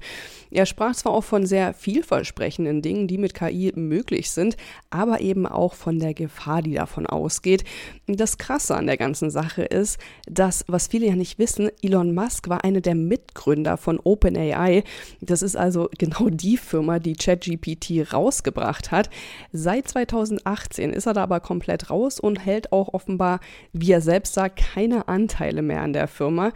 Er 0.52 0.68
sprach 0.68 0.96
zwar 0.96 1.14
auch 1.14 1.24
von 1.24 1.48
sehr 1.48 1.74
vielversprechenden 1.74 2.84
Dingen, 2.84 3.08
die 3.08 3.18
mit 3.18 3.34
KI 3.34 3.72
möglich 3.76 4.30
sind, 4.30 4.58
aber 4.90 5.22
eben 5.22 5.48
auch 5.48 5.74
von 5.74 5.89
der 5.98 6.14
Gefahr, 6.14 6.62
die 6.62 6.74
davon 6.74 7.08
ausgeht. 7.08 7.64
Das 8.06 8.38
Krasse 8.38 8.76
an 8.76 8.86
der 8.86 8.98
ganzen 8.98 9.32
Sache 9.32 9.64
ist, 9.64 9.98
dass, 10.28 10.66
was 10.68 10.88
viele 10.88 11.08
ja 11.08 11.16
nicht 11.16 11.40
wissen, 11.40 11.70
Elon 11.82 12.14
Musk 12.14 12.50
war 12.50 12.64
einer 12.64 12.82
der 12.82 12.96
Mitgründer 12.96 13.78
von 13.78 14.00
OpenAI. 14.04 14.84
Das 15.22 15.42
ist 15.42 15.56
also 15.56 15.90
genau 15.98 16.30
die 16.30 16.58
Firma, 16.58 17.00
die 17.00 17.14
ChatGPT 17.14 18.14
rausgebracht 18.14 18.92
hat. 18.92 19.10
Seit 19.52 19.88
2018 19.88 20.94
ist 20.94 21.08
er 21.08 21.14
da 21.14 21.24
aber 21.24 21.40
komplett 21.40 21.90
raus 21.90 22.20
und 22.20 22.46
hält 22.46 22.72
auch 22.72 22.94
offenbar, 22.94 23.40
wie 23.74 23.92
er 23.92 24.02
selbst 24.02 24.34
sagt, 24.34 24.60
keine 24.60 25.08
Anteile 25.08 25.62
mehr 25.62 25.82
an 25.82 25.94
der 25.94 26.08
Firma. 26.08 26.52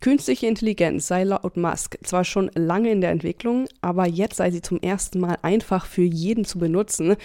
Künstliche 0.00 0.46
Intelligenz 0.46 1.08
sei 1.08 1.24
laut 1.24 1.56
Musk 1.56 1.98
zwar 2.04 2.24
schon 2.24 2.52
lange 2.54 2.92
in 2.92 3.00
der 3.00 3.10
Entwicklung, 3.10 3.66
aber 3.80 4.06
jetzt 4.06 4.36
sei 4.36 4.52
sie 4.52 4.62
zum 4.62 4.80
ersten 4.80 5.18
Mal 5.18 5.38
einfach 5.42 5.86
für 5.86 6.02
jeden 6.02 6.44
zu 6.44 6.60
benutzen. 6.60 7.16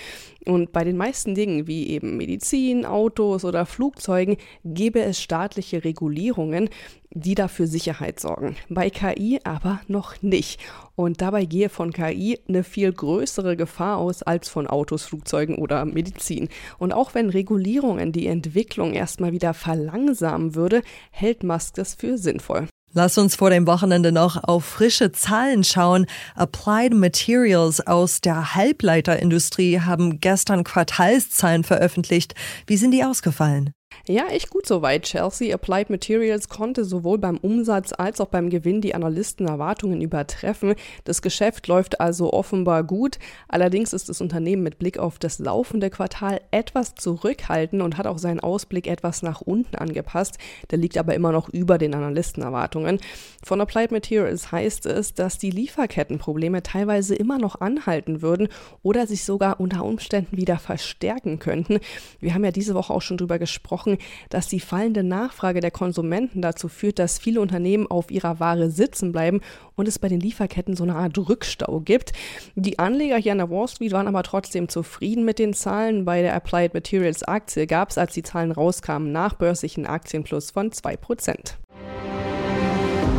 Und 0.46 0.72
bei 0.72 0.84
den 0.84 0.98
meisten 0.98 1.36
Dingen 1.36 1.68
wie 1.68 1.88
eben 1.90 2.18
Medizin, 2.18 2.86
Autos 2.86 3.46
oder 3.46 3.68
Flugzeugen 3.68 4.38
gäbe 4.66 5.02
es 5.02 5.22
staatliche 5.22 5.84
Regulierungen, 5.84 6.70
die 7.12 7.36
dafür 7.36 7.68
Sicherheit 7.68 8.20
sorgen. 8.20 8.56
Bei 8.70 8.90
KI 8.90 9.40
aber 9.44 9.80
noch 9.88 10.20
nicht. 10.24 10.60
Und 10.96 11.22
dabei 11.22 11.46
gehe 11.46 11.70
von 11.70 11.92
KI 11.92 12.40
eine 12.48 12.64
viel 12.64 12.92
größere 12.92 13.58
Gefahr 13.58 13.98
aus 13.98 14.22
als 14.22 14.50
von 14.50 14.68
Autos, 14.68 15.04
Flugzeugen 15.04 15.56
oder 15.56 15.84
Medizin. 15.86 16.50
Und 16.78 16.92
auch 16.92 17.14
wenn 17.14 17.30
Regulierungen 17.30 18.12
die 18.12 18.28
Entwicklung 18.28 18.94
erstmal 18.94 19.32
wieder 19.32 19.54
verlangsamen 19.54 20.56
würde, 20.56 20.82
hält 21.12 21.44
Musk 21.44 21.76
das 21.76 21.96
für 21.96 22.18
sinnvoll. 22.18 22.68
Lass 22.96 23.18
uns 23.18 23.36
vor 23.36 23.50
dem 23.50 23.66
Wochenende 23.66 24.12
noch 24.12 24.44
auf 24.44 24.66
frische 24.66 25.12
Zahlen 25.12 25.64
schauen. 25.64 26.06
Applied 26.36 26.94
Materials 26.94 27.86
aus 27.88 28.22
der 28.22 28.54
Halbleiterindustrie 28.54 29.80
haben 29.80 30.20
gestern 30.20 30.64
Quartalszahlen 30.64 31.64
veröffentlicht. 31.64 32.36
Wie 32.68 32.78
sind 32.78 32.92
die 32.92 33.04
ausgefallen? 33.04 33.72
Ja, 34.08 34.28
echt 34.28 34.50
gut 34.50 34.66
soweit. 34.66 35.04
Chelsea 35.04 35.54
Applied 35.54 35.90
Materials 35.90 36.50
konnte 36.50 36.84
sowohl 36.84 37.18
beim 37.18 37.38
Umsatz 37.38 37.94
als 37.94 38.20
auch 38.20 38.28
beim 38.28 38.50
Gewinn 38.50 38.82
die 38.82 38.96
Analystenerwartungen 38.96 40.02
übertreffen. 40.02 40.76
Das 41.04 41.22
Geschäft 41.22 41.68
läuft 41.68 42.00
also 42.00 42.34
offenbar 42.34 42.84
gut. 42.84 43.20
Allerdings 43.48 43.94
ist 43.94 44.10
das 44.10 44.22
Unternehmen 44.22 44.64
mit 44.64 44.80
Blick 44.80 44.98
auf 44.98 45.20
das 45.20 45.40
laufende 45.40 45.90
Quartal 45.90 46.42
etwas 46.52 46.96
zurückhaltend 46.96 47.82
und 47.82 47.98
hat 47.98 48.08
auch 48.08 48.18
seinen 48.18 48.40
Ausblick 48.40 48.88
etwas 48.88 49.22
nach 49.22 49.42
unten 49.42 49.76
angepasst. 49.76 50.38
Der 50.72 50.80
liegt 50.80 50.98
aber 50.98 51.14
immer 51.16 51.32
noch 51.32 51.50
über 51.50 51.78
den 51.78 51.94
Analystenerwartungen. 51.96 53.00
Von 53.44 53.62
Applied 53.62 53.92
Materials 53.92 54.52
heißt 54.52 54.86
es, 54.86 55.14
dass 55.14 55.38
die 55.38 55.52
Lieferkettenprobleme 55.52 56.64
teilweise 56.64 57.16
immer 57.16 57.38
noch 57.38 57.62
anhalten 57.62 58.22
würden 58.22 58.48
oder 58.82 59.08
sich 59.08 59.24
sogar 59.24 59.60
unter 59.60 59.84
Umständen 59.86 60.38
wieder 60.38 60.58
verstärken 60.58 61.40
könnten. 61.40 61.80
Wir 62.20 62.34
haben 62.34 62.46
ja 62.46 62.52
diese 62.52 62.74
Woche 62.74 62.94
auch 62.94 63.02
schon 63.02 63.18
drüber 63.18 63.40
gesprochen, 63.40 63.83
dass 64.30 64.48
die 64.48 64.60
fallende 64.60 65.04
Nachfrage 65.04 65.60
der 65.60 65.72
Konsumenten 65.72 66.42
dazu 66.42 66.68
führt, 66.68 67.00
dass 67.00 67.20
viele 67.20 67.42
Unternehmen 67.42 67.88
auf 67.88 68.12
ihrer 68.12 68.40
Ware 68.40 68.70
sitzen 68.70 69.12
bleiben 69.12 69.42
und 69.76 69.88
es 69.88 70.00
bei 70.00 70.08
den 70.08 70.20
Lieferketten 70.20 70.76
so 70.76 70.84
eine 70.84 70.96
Art 70.96 71.18
Rückstau 71.18 71.82
gibt. 71.82 72.14
Die 72.56 72.80
Anleger 72.80 73.18
hier 73.18 73.32
an 73.32 73.40
der 73.40 73.50
Wall 73.50 73.68
Street 73.68 73.92
waren 73.92 74.08
aber 74.08 74.24
trotzdem 74.24 74.70
zufrieden 74.70 75.26
mit 75.26 75.40
den 75.40 75.54
Zahlen. 75.54 76.06
Bei 76.06 76.22
der 76.22 76.36
Applied 76.36 76.74
Materials 76.74 77.24
Aktie 77.24 77.68
gab 77.68 77.90
es, 77.90 77.98
als 77.98 78.14
die 78.14 78.24
Zahlen 78.24 78.52
rauskamen, 78.52 79.12
nachbörslichen 79.12 79.86
Aktienplus 79.86 80.52
von 80.52 80.72
2%. 80.72 81.54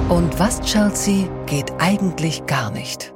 Und 0.09 0.39
was, 0.39 0.61
Chelsea, 0.61 1.27
geht 1.47 1.73
eigentlich 1.79 2.45
gar 2.47 2.71
nicht? 2.71 3.15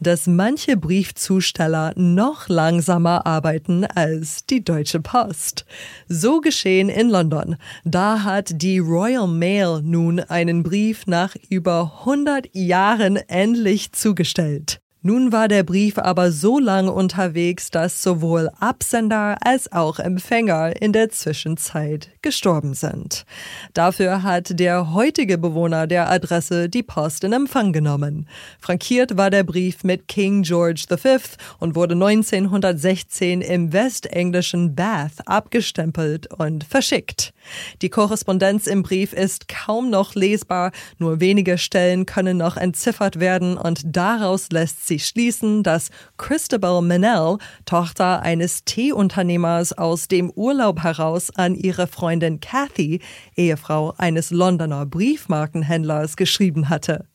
Dass 0.00 0.26
manche 0.26 0.76
Briefzusteller 0.76 1.92
noch 1.96 2.48
langsamer 2.48 3.26
arbeiten 3.26 3.84
als 3.84 4.44
die 4.46 4.64
Deutsche 4.64 5.00
Post. 5.00 5.64
So 6.08 6.40
geschehen 6.40 6.88
in 6.88 7.08
London. 7.08 7.56
Da 7.84 8.24
hat 8.24 8.62
die 8.62 8.78
Royal 8.78 9.28
Mail 9.28 9.80
nun 9.82 10.20
einen 10.20 10.62
Brief 10.62 11.06
nach 11.06 11.34
über 11.48 12.00
100 12.00 12.48
Jahren 12.52 13.16
endlich 13.16 13.92
zugestellt. 13.92 14.81
Nun 15.04 15.32
war 15.32 15.48
der 15.48 15.64
Brief 15.64 15.98
aber 15.98 16.30
so 16.30 16.60
lang 16.60 16.86
unterwegs, 16.86 17.72
dass 17.72 18.04
sowohl 18.04 18.50
Absender 18.60 19.36
als 19.44 19.72
auch 19.72 19.98
Empfänger 19.98 20.80
in 20.80 20.92
der 20.92 21.08
Zwischenzeit 21.08 22.10
gestorben 22.22 22.74
sind. 22.74 23.26
Dafür 23.74 24.22
hat 24.22 24.60
der 24.60 24.94
heutige 24.94 25.38
Bewohner 25.38 25.88
der 25.88 26.08
Adresse 26.08 26.68
die 26.68 26.84
Post 26.84 27.24
in 27.24 27.32
Empfang 27.32 27.72
genommen. 27.72 28.28
Frankiert 28.60 29.16
war 29.16 29.30
der 29.30 29.42
Brief 29.42 29.82
mit 29.82 30.06
King 30.06 30.44
George 30.44 30.84
V 30.88 31.18
und 31.58 31.74
wurde 31.74 31.94
1916 31.94 33.40
im 33.40 33.72
westenglischen 33.72 34.76
Bath 34.76 35.26
abgestempelt 35.26 36.32
und 36.32 36.62
verschickt. 36.62 37.34
Die 37.80 37.90
Korrespondenz 37.90 38.66
im 38.66 38.82
Brief 38.82 39.12
ist 39.12 39.48
kaum 39.48 39.90
noch 39.90 40.14
lesbar, 40.14 40.72
nur 40.98 41.20
wenige 41.20 41.58
Stellen 41.58 42.06
können 42.06 42.36
noch 42.36 42.56
entziffert 42.56 43.20
werden 43.20 43.56
und 43.56 43.82
daraus 43.84 44.50
lässt 44.50 44.86
sich 44.86 45.06
schließen, 45.06 45.62
dass 45.62 45.90
Christabel 46.16 46.82
Mennell, 46.82 47.38
Tochter 47.64 48.22
eines 48.22 48.64
Teeunternehmers 48.64 49.72
aus 49.72 50.08
dem 50.08 50.30
Urlaub 50.30 50.82
heraus 50.82 51.30
an 51.34 51.54
ihre 51.54 51.86
Freundin 51.86 52.40
Kathy, 52.40 53.00
Ehefrau 53.36 53.94
eines 53.98 54.30
Londoner 54.30 54.86
Briefmarkenhändlers, 54.86 56.16
geschrieben 56.16 56.68
hatte. 56.68 57.06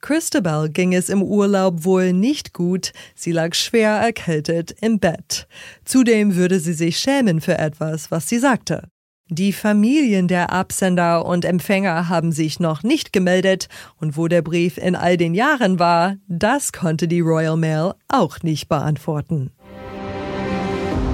Christabel 0.00 0.70
ging 0.70 0.94
es 0.94 1.08
im 1.08 1.22
Urlaub 1.22 1.84
wohl 1.84 2.12
nicht 2.12 2.54
gut, 2.54 2.92
sie 3.14 3.32
lag 3.32 3.54
schwer 3.54 3.90
erkältet 3.90 4.74
im 4.80 4.98
Bett. 4.98 5.46
Zudem 5.84 6.36
würde 6.36 6.60
sie 6.60 6.72
sich 6.72 6.98
schämen 6.98 7.40
für 7.40 7.58
etwas, 7.58 8.10
was 8.10 8.28
sie 8.28 8.38
sagte. 8.38 8.88
Die 9.30 9.52
Familien 9.52 10.26
der 10.26 10.54
Absender 10.54 11.26
und 11.26 11.44
Empfänger 11.44 12.08
haben 12.08 12.32
sich 12.32 12.60
noch 12.60 12.82
nicht 12.82 13.12
gemeldet 13.12 13.68
und 14.00 14.16
wo 14.16 14.26
der 14.26 14.40
Brief 14.40 14.78
in 14.78 14.96
all 14.96 15.18
den 15.18 15.34
Jahren 15.34 15.78
war, 15.78 16.16
das 16.28 16.72
konnte 16.72 17.08
die 17.08 17.20
Royal 17.20 17.58
Mail 17.58 17.92
auch 18.08 18.42
nicht 18.42 18.70
beantworten. 18.70 19.50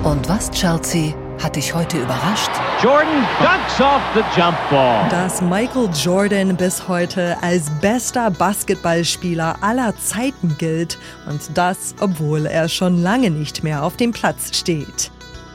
Und 0.04 0.28
was, 0.28 0.48
Chelsea, 0.52 1.12
hat 1.42 1.56
dich 1.56 1.74
heute 1.74 2.00
überrascht? 2.00 2.50
Jordan 2.80 3.26
dunks 3.40 3.80
off 3.80 4.02
the 4.14 4.22
jump 4.40 4.56
ball. 4.70 5.08
Dass 5.08 5.42
Michael 5.42 5.88
Jordan 5.92 6.56
bis 6.56 6.86
heute 6.86 7.36
als 7.42 7.68
bester 7.80 8.30
Basketballspieler 8.30 9.56
aller 9.60 9.92
Zeiten 9.96 10.54
gilt 10.58 10.98
und 11.28 11.40
das, 11.54 11.96
obwohl 11.98 12.46
er 12.46 12.68
schon 12.68 13.02
lange 13.02 13.30
nicht 13.30 13.64
mehr 13.64 13.82
auf 13.82 13.96
dem 13.96 14.12
Platz 14.12 14.56
steht. 14.56 15.10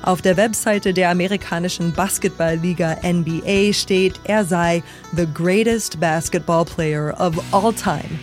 Auf 0.10 0.24
der 0.24 0.38
Webseite 0.38 0.92
der 0.92 1.12
amerikanischen 1.12 1.94
Basketballliga 1.94 2.98
NBA 3.04 3.74
steht, 3.74 4.20
er 4.24 4.44
sei 4.44 4.82
the 5.16 5.28
greatest 5.32 6.00
basketball 6.00 6.66
player 6.66 7.14
of 7.20 7.36
all 7.54 7.72
time. 7.72 8.18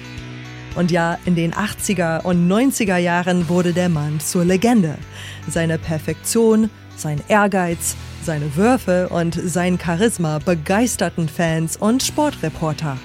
Und 0.75 0.91
ja, 0.91 1.17
in 1.27 1.37
den 1.37 1.53
80er 1.53 2.23
und 2.23 2.49
90er 2.51 2.97
Jahren 2.97 3.49
wurde 3.49 3.73
der 3.73 3.89
Mann 3.89 4.19
zur 4.19 4.45
Legende. 4.45 4.99
Seine 5.49 5.79
Perfektion, 5.79 6.71
sein 6.97 7.21
Ehrgeiz, 7.29 7.95
seine 8.21 8.57
Würfe 8.57 9.09
und 9.09 9.41
sein 9.45 9.79
Charisma 9.79 10.41
begeisterten 10.41 11.29
Fans 11.29 11.77
und 11.77 12.03
Sportreporter. 12.03 12.99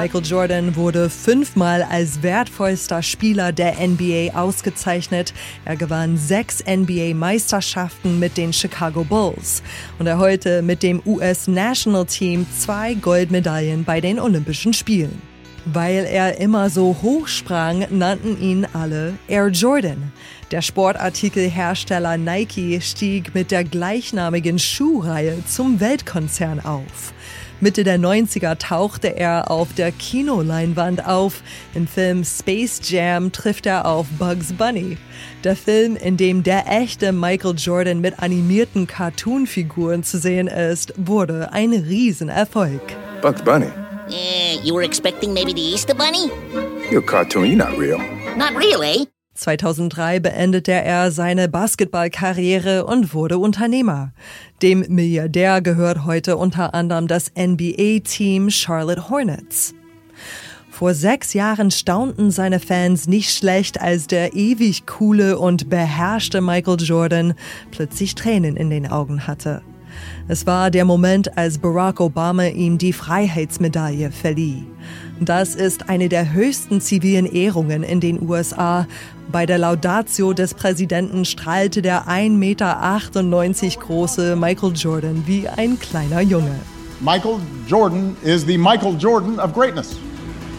Michael 0.00 0.24
Jordan 0.24 0.74
wurde 0.74 1.10
fünfmal 1.10 1.82
als 1.82 2.22
wertvollster 2.22 3.02
Spieler 3.02 3.52
der 3.52 3.74
NBA 3.86 4.30
ausgezeichnet. 4.34 5.34
Er 5.66 5.76
gewann 5.76 6.16
sechs 6.16 6.64
NBA-Meisterschaften 6.66 8.18
mit 8.18 8.38
den 8.38 8.54
Chicago 8.54 9.04
Bulls 9.04 9.62
und 9.98 10.06
er 10.06 10.16
heute 10.16 10.62
mit 10.62 10.82
dem 10.82 11.02
US 11.04 11.46
National 11.46 12.06
Team 12.06 12.46
zwei 12.58 12.94
Goldmedaillen 12.94 13.84
bei 13.84 14.00
den 14.00 14.18
Olympischen 14.18 14.72
Spielen. 14.72 15.20
Weil 15.66 16.06
er 16.06 16.38
immer 16.38 16.70
so 16.70 16.96
hoch 17.02 17.28
sprang, 17.28 17.86
nannten 17.90 18.40
ihn 18.40 18.66
alle 18.72 19.18
Air 19.28 19.48
Jordan. 19.48 20.10
Der 20.52 20.62
Sportartikelhersteller 20.62 22.16
Nike 22.18 22.80
stieg 22.80 23.34
mit 23.34 23.50
der 23.50 23.64
gleichnamigen 23.64 24.60
Schuhreihe 24.60 25.42
zum 25.44 25.80
Weltkonzern 25.80 26.60
auf. 26.60 27.12
Mitte 27.60 27.84
der 27.84 27.98
90er 27.98 28.56
tauchte 28.58 29.16
er 29.16 29.50
auf 29.50 29.72
der 29.72 29.90
Kinoleinwand 29.90 31.06
auf. 31.06 31.42
Im 31.74 31.88
Film 31.88 32.22
Space 32.22 32.80
Jam 32.84 33.32
trifft 33.32 33.66
er 33.66 33.86
auf 33.86 34.06
Bugs 34.18 34.52
Bunny. 34.52 34.98
Der 35.42 35.56
Film, 35.56 35.96
in 35.96 36.16
dem 36.16 36.42
der 36.42 36.66
echte 36.68 37.12
Michael 37.12 37.54
Jordan 37.56 38.00
mit 38.00 38.20
animierten 38.20 38.86
Cartoonfiguren 38.86 40.04
zu 40.04 40.18
sehen 40.18 40.48
ist, 40.48 40.92
wurde 40.96 41.52
ein 41.52 41.72
Riesenerfolg. 41.72 42.82
Bugs 43.20 43.42
Bunny? 43.42 43.70
Uh, 44.08 44.62
you 44.62 44.72
were 44.72 44.84
expecting 44.84 45.32
maybe 45.32 45.52
the 45.52 45.72
Easter 45.72 45.94
Bunny? 45.94 46.30
You're 46.90 47.02
a 47.02 47.02
cartoon, 47.02 47.46
you're 47.46 47.56
not 47.56 47.76
real. 47.76 47.98
Not 48.36 48.54
really. 48.54 49.08
2003 49.36 50.20
beendete 50.20 50.72
er 50.72 51.10
seine 51.10 51.48
Basketballkarriere 51.48 52.84
und 52.86 53.14
wurde 53.14 53.38
Unternehmer. 53.38 54.12
Dem 54.62 54.84
Milliardär 54.88 55.60
gehört 55.60 56.04
heute 56.04 56.36
unter 56.36 56.74
anderem 56.74 57.06
das 57.06 57.30
NBA-Team 57.38 58.50
Charlotte 58.50 59.08
Hornets. 59.10 59.74
Vor 60.70 60.92
sechs 60.92 61.32
Jahren 61.32 61.70
staunten 61.70 62.30
seine 62.30 62.60
Fans 62.60 63.06
nicht 63.06 63.30
schlecht, 63.30 63.80
als 63.80 64.06
der 64.08 64.34
ewig 64.34 64.86
coole 64.86 65.38
und 65.38 65.70
beherrschte 65.70 66.40
Michael 66.40 66.78
Jordan 66.80 67.34
plötzlich 67.70 68.14
Tränen 68.14 68.56
in 68.56 68.68
den 68.70 68.86
Augen 68.86 69.26
hatte. 69.26 69.62
Es 70.28 70.46
war 70.46 70.70
der 70.70 70.84
Moment, 70.84 71.36
als 71.38 71.58
Barack 71.58 72.00
Obama 72.00 72.44
ihm 72.44 72.78
die 72.78 72.92
Freiheitsmedaille 72.92 74.10
verlieh. 74.10 74.64
Das 75.20 75.54
ist 75.54 75.88
eine 75.88 76.08
der 76.08 76.32
höchsten 76.32 76.80
zivilen 76.80 77.26
Ehrungen 77.26 77.82
in 77.82 78.00
den 78.00 78.20
USA. 78.28 78.86
Bei 79.32 79.46
der 79.46 79.58
Laudatio 79.58 80.32
des 80.32 80.54
Präsidenten 80.54 81.24
strahlte 81.24 81.82
der 81.82 82.06
1,98 82.06 82.30
Meter 82.30 83.80
große 83.80 84.36
Michael 84.36 84.72
Jordan 84.74 85.22
wie 85.26 85.48
ein 85.48 85.78
kleiner 85.78 86.20
Junge. 86.20 86.58
Michael 87.00 87.38
Jordan 87.66 88.16
is 88.22 88.44
the 88.44 88.56
Michael 88.56 88.96
Jordan 88.98 89.38
of 89.38 89.52
greatness. 89.52 89.96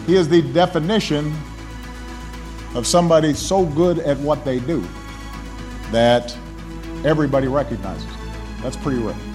He 0.06 0.16
is 0.16 0.28
the 0.28 0.42
definition 0.42 1.32
of 2.74 2.86
somebody 2.86 3.34
so 3.34 3.64
good 3.64 3.98
at 4.00 4.18
what 4.18 4.44
they 4.44 4.60
do 4.60 4.82
that 5.92 6.36
everybody 7.04 7.46
recognizes. 7.48 8.06
That's 8.62 8.76
pretty 8.76 9.00
rare. 9.00 9.27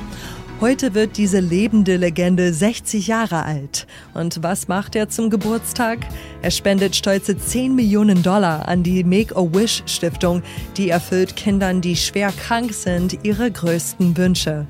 Heute 0.64 0.94
wird 0.94 1.18
diese 1.18 1.42
lebende 1.42 1.98
Legende 1.98 2.54
60 2.54 3.08
Jahre 3.08 3.44
alt. 3.44 3.86
Und 4.14 4.44
was 4.44 4.70
macht 4.70 4.96
er 4.96 5.10
zum 5.10 5.30
Geburtstag? 5.30 6.00
Er 6.42 6.52
spendet 6.52 6.96
stolze 6.96 7.38
10 7.38 7.76
Millionen 7.76 8.24
Dollar 8.24 8.66
an 8.66 8.82
die 8.82 9.04
Make-A-Wish 9.04 9.84
Stiftung, 9.88 10.42
die 10.78 10.88
erfüllt 10.88 11.36
Kindern, 11.36 11.82
die 11.82 11.98
schwer 11.98 12.32
krank 12.32 12.74
sind, 12.74 13.26
ihre 13.26 13.52
größten 13.52 14.16
Wünsche. 14.16 14.66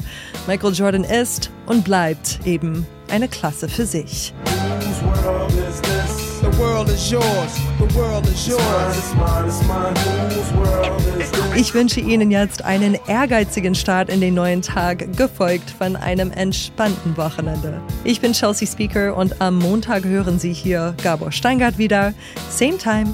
Michael 0.48 0.74
Jordan 0.74 1.04
ist 1.04 1.52
und 1.68 1.84
bleibt 1.84 2.40
eben 2.44 2.88
eine 3.12 3.28
Klasse 3.28 3.70
für 3.70 3.86
sich. 3.86 4.34
Ich 11.56 11.74
wünsche 11.74 12.00
Ihnen 12.00 12.32
jetzt 12.32 12.66
einen 12.66 12.98
ehrgeizigen 13.08 13.76
Start 13.76 14.10
in 14.10 14.22
den 14.22 14.34
neuen 14.34 14.62
Tag, 14.62 15.16
gefolgt 15.18 15.70
von 15.70 15.96
einem 15.96 16.32
entspannten 16.32 17.16
Wochenende. 17.18 17.82
Ich 18.04 18.22
bin 18.22 18.34
Chelsea 18.34 18.68
Speaker 18.68 19.16
und 19.16 19.42
am 19.42 19.60
Montag 19.60 20.04
hören 20.04 20.40
Sie 20.40 20.54
hier 20.54 20.96
Gabor 21.04 21.32
Steingart 21.32 21.78
wieder. 21.78 22.14
Same 22.50 22.78
time, 22.78 23.14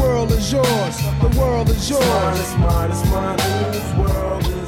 The 0.00 0.06
world 0.06 0.32
is 0.32 0.50
yours. 0.50 0.96
The 1.20 1.38
world 1.38 1.68
is 1.68 1.90
yours. 1.90 2.56
Mine, 2.56 2.90
it's 2.90 3.04
mine, 3.10 3.38
it's 3.68 3.94
mine. 3.94 4.00
World 4.00 4.59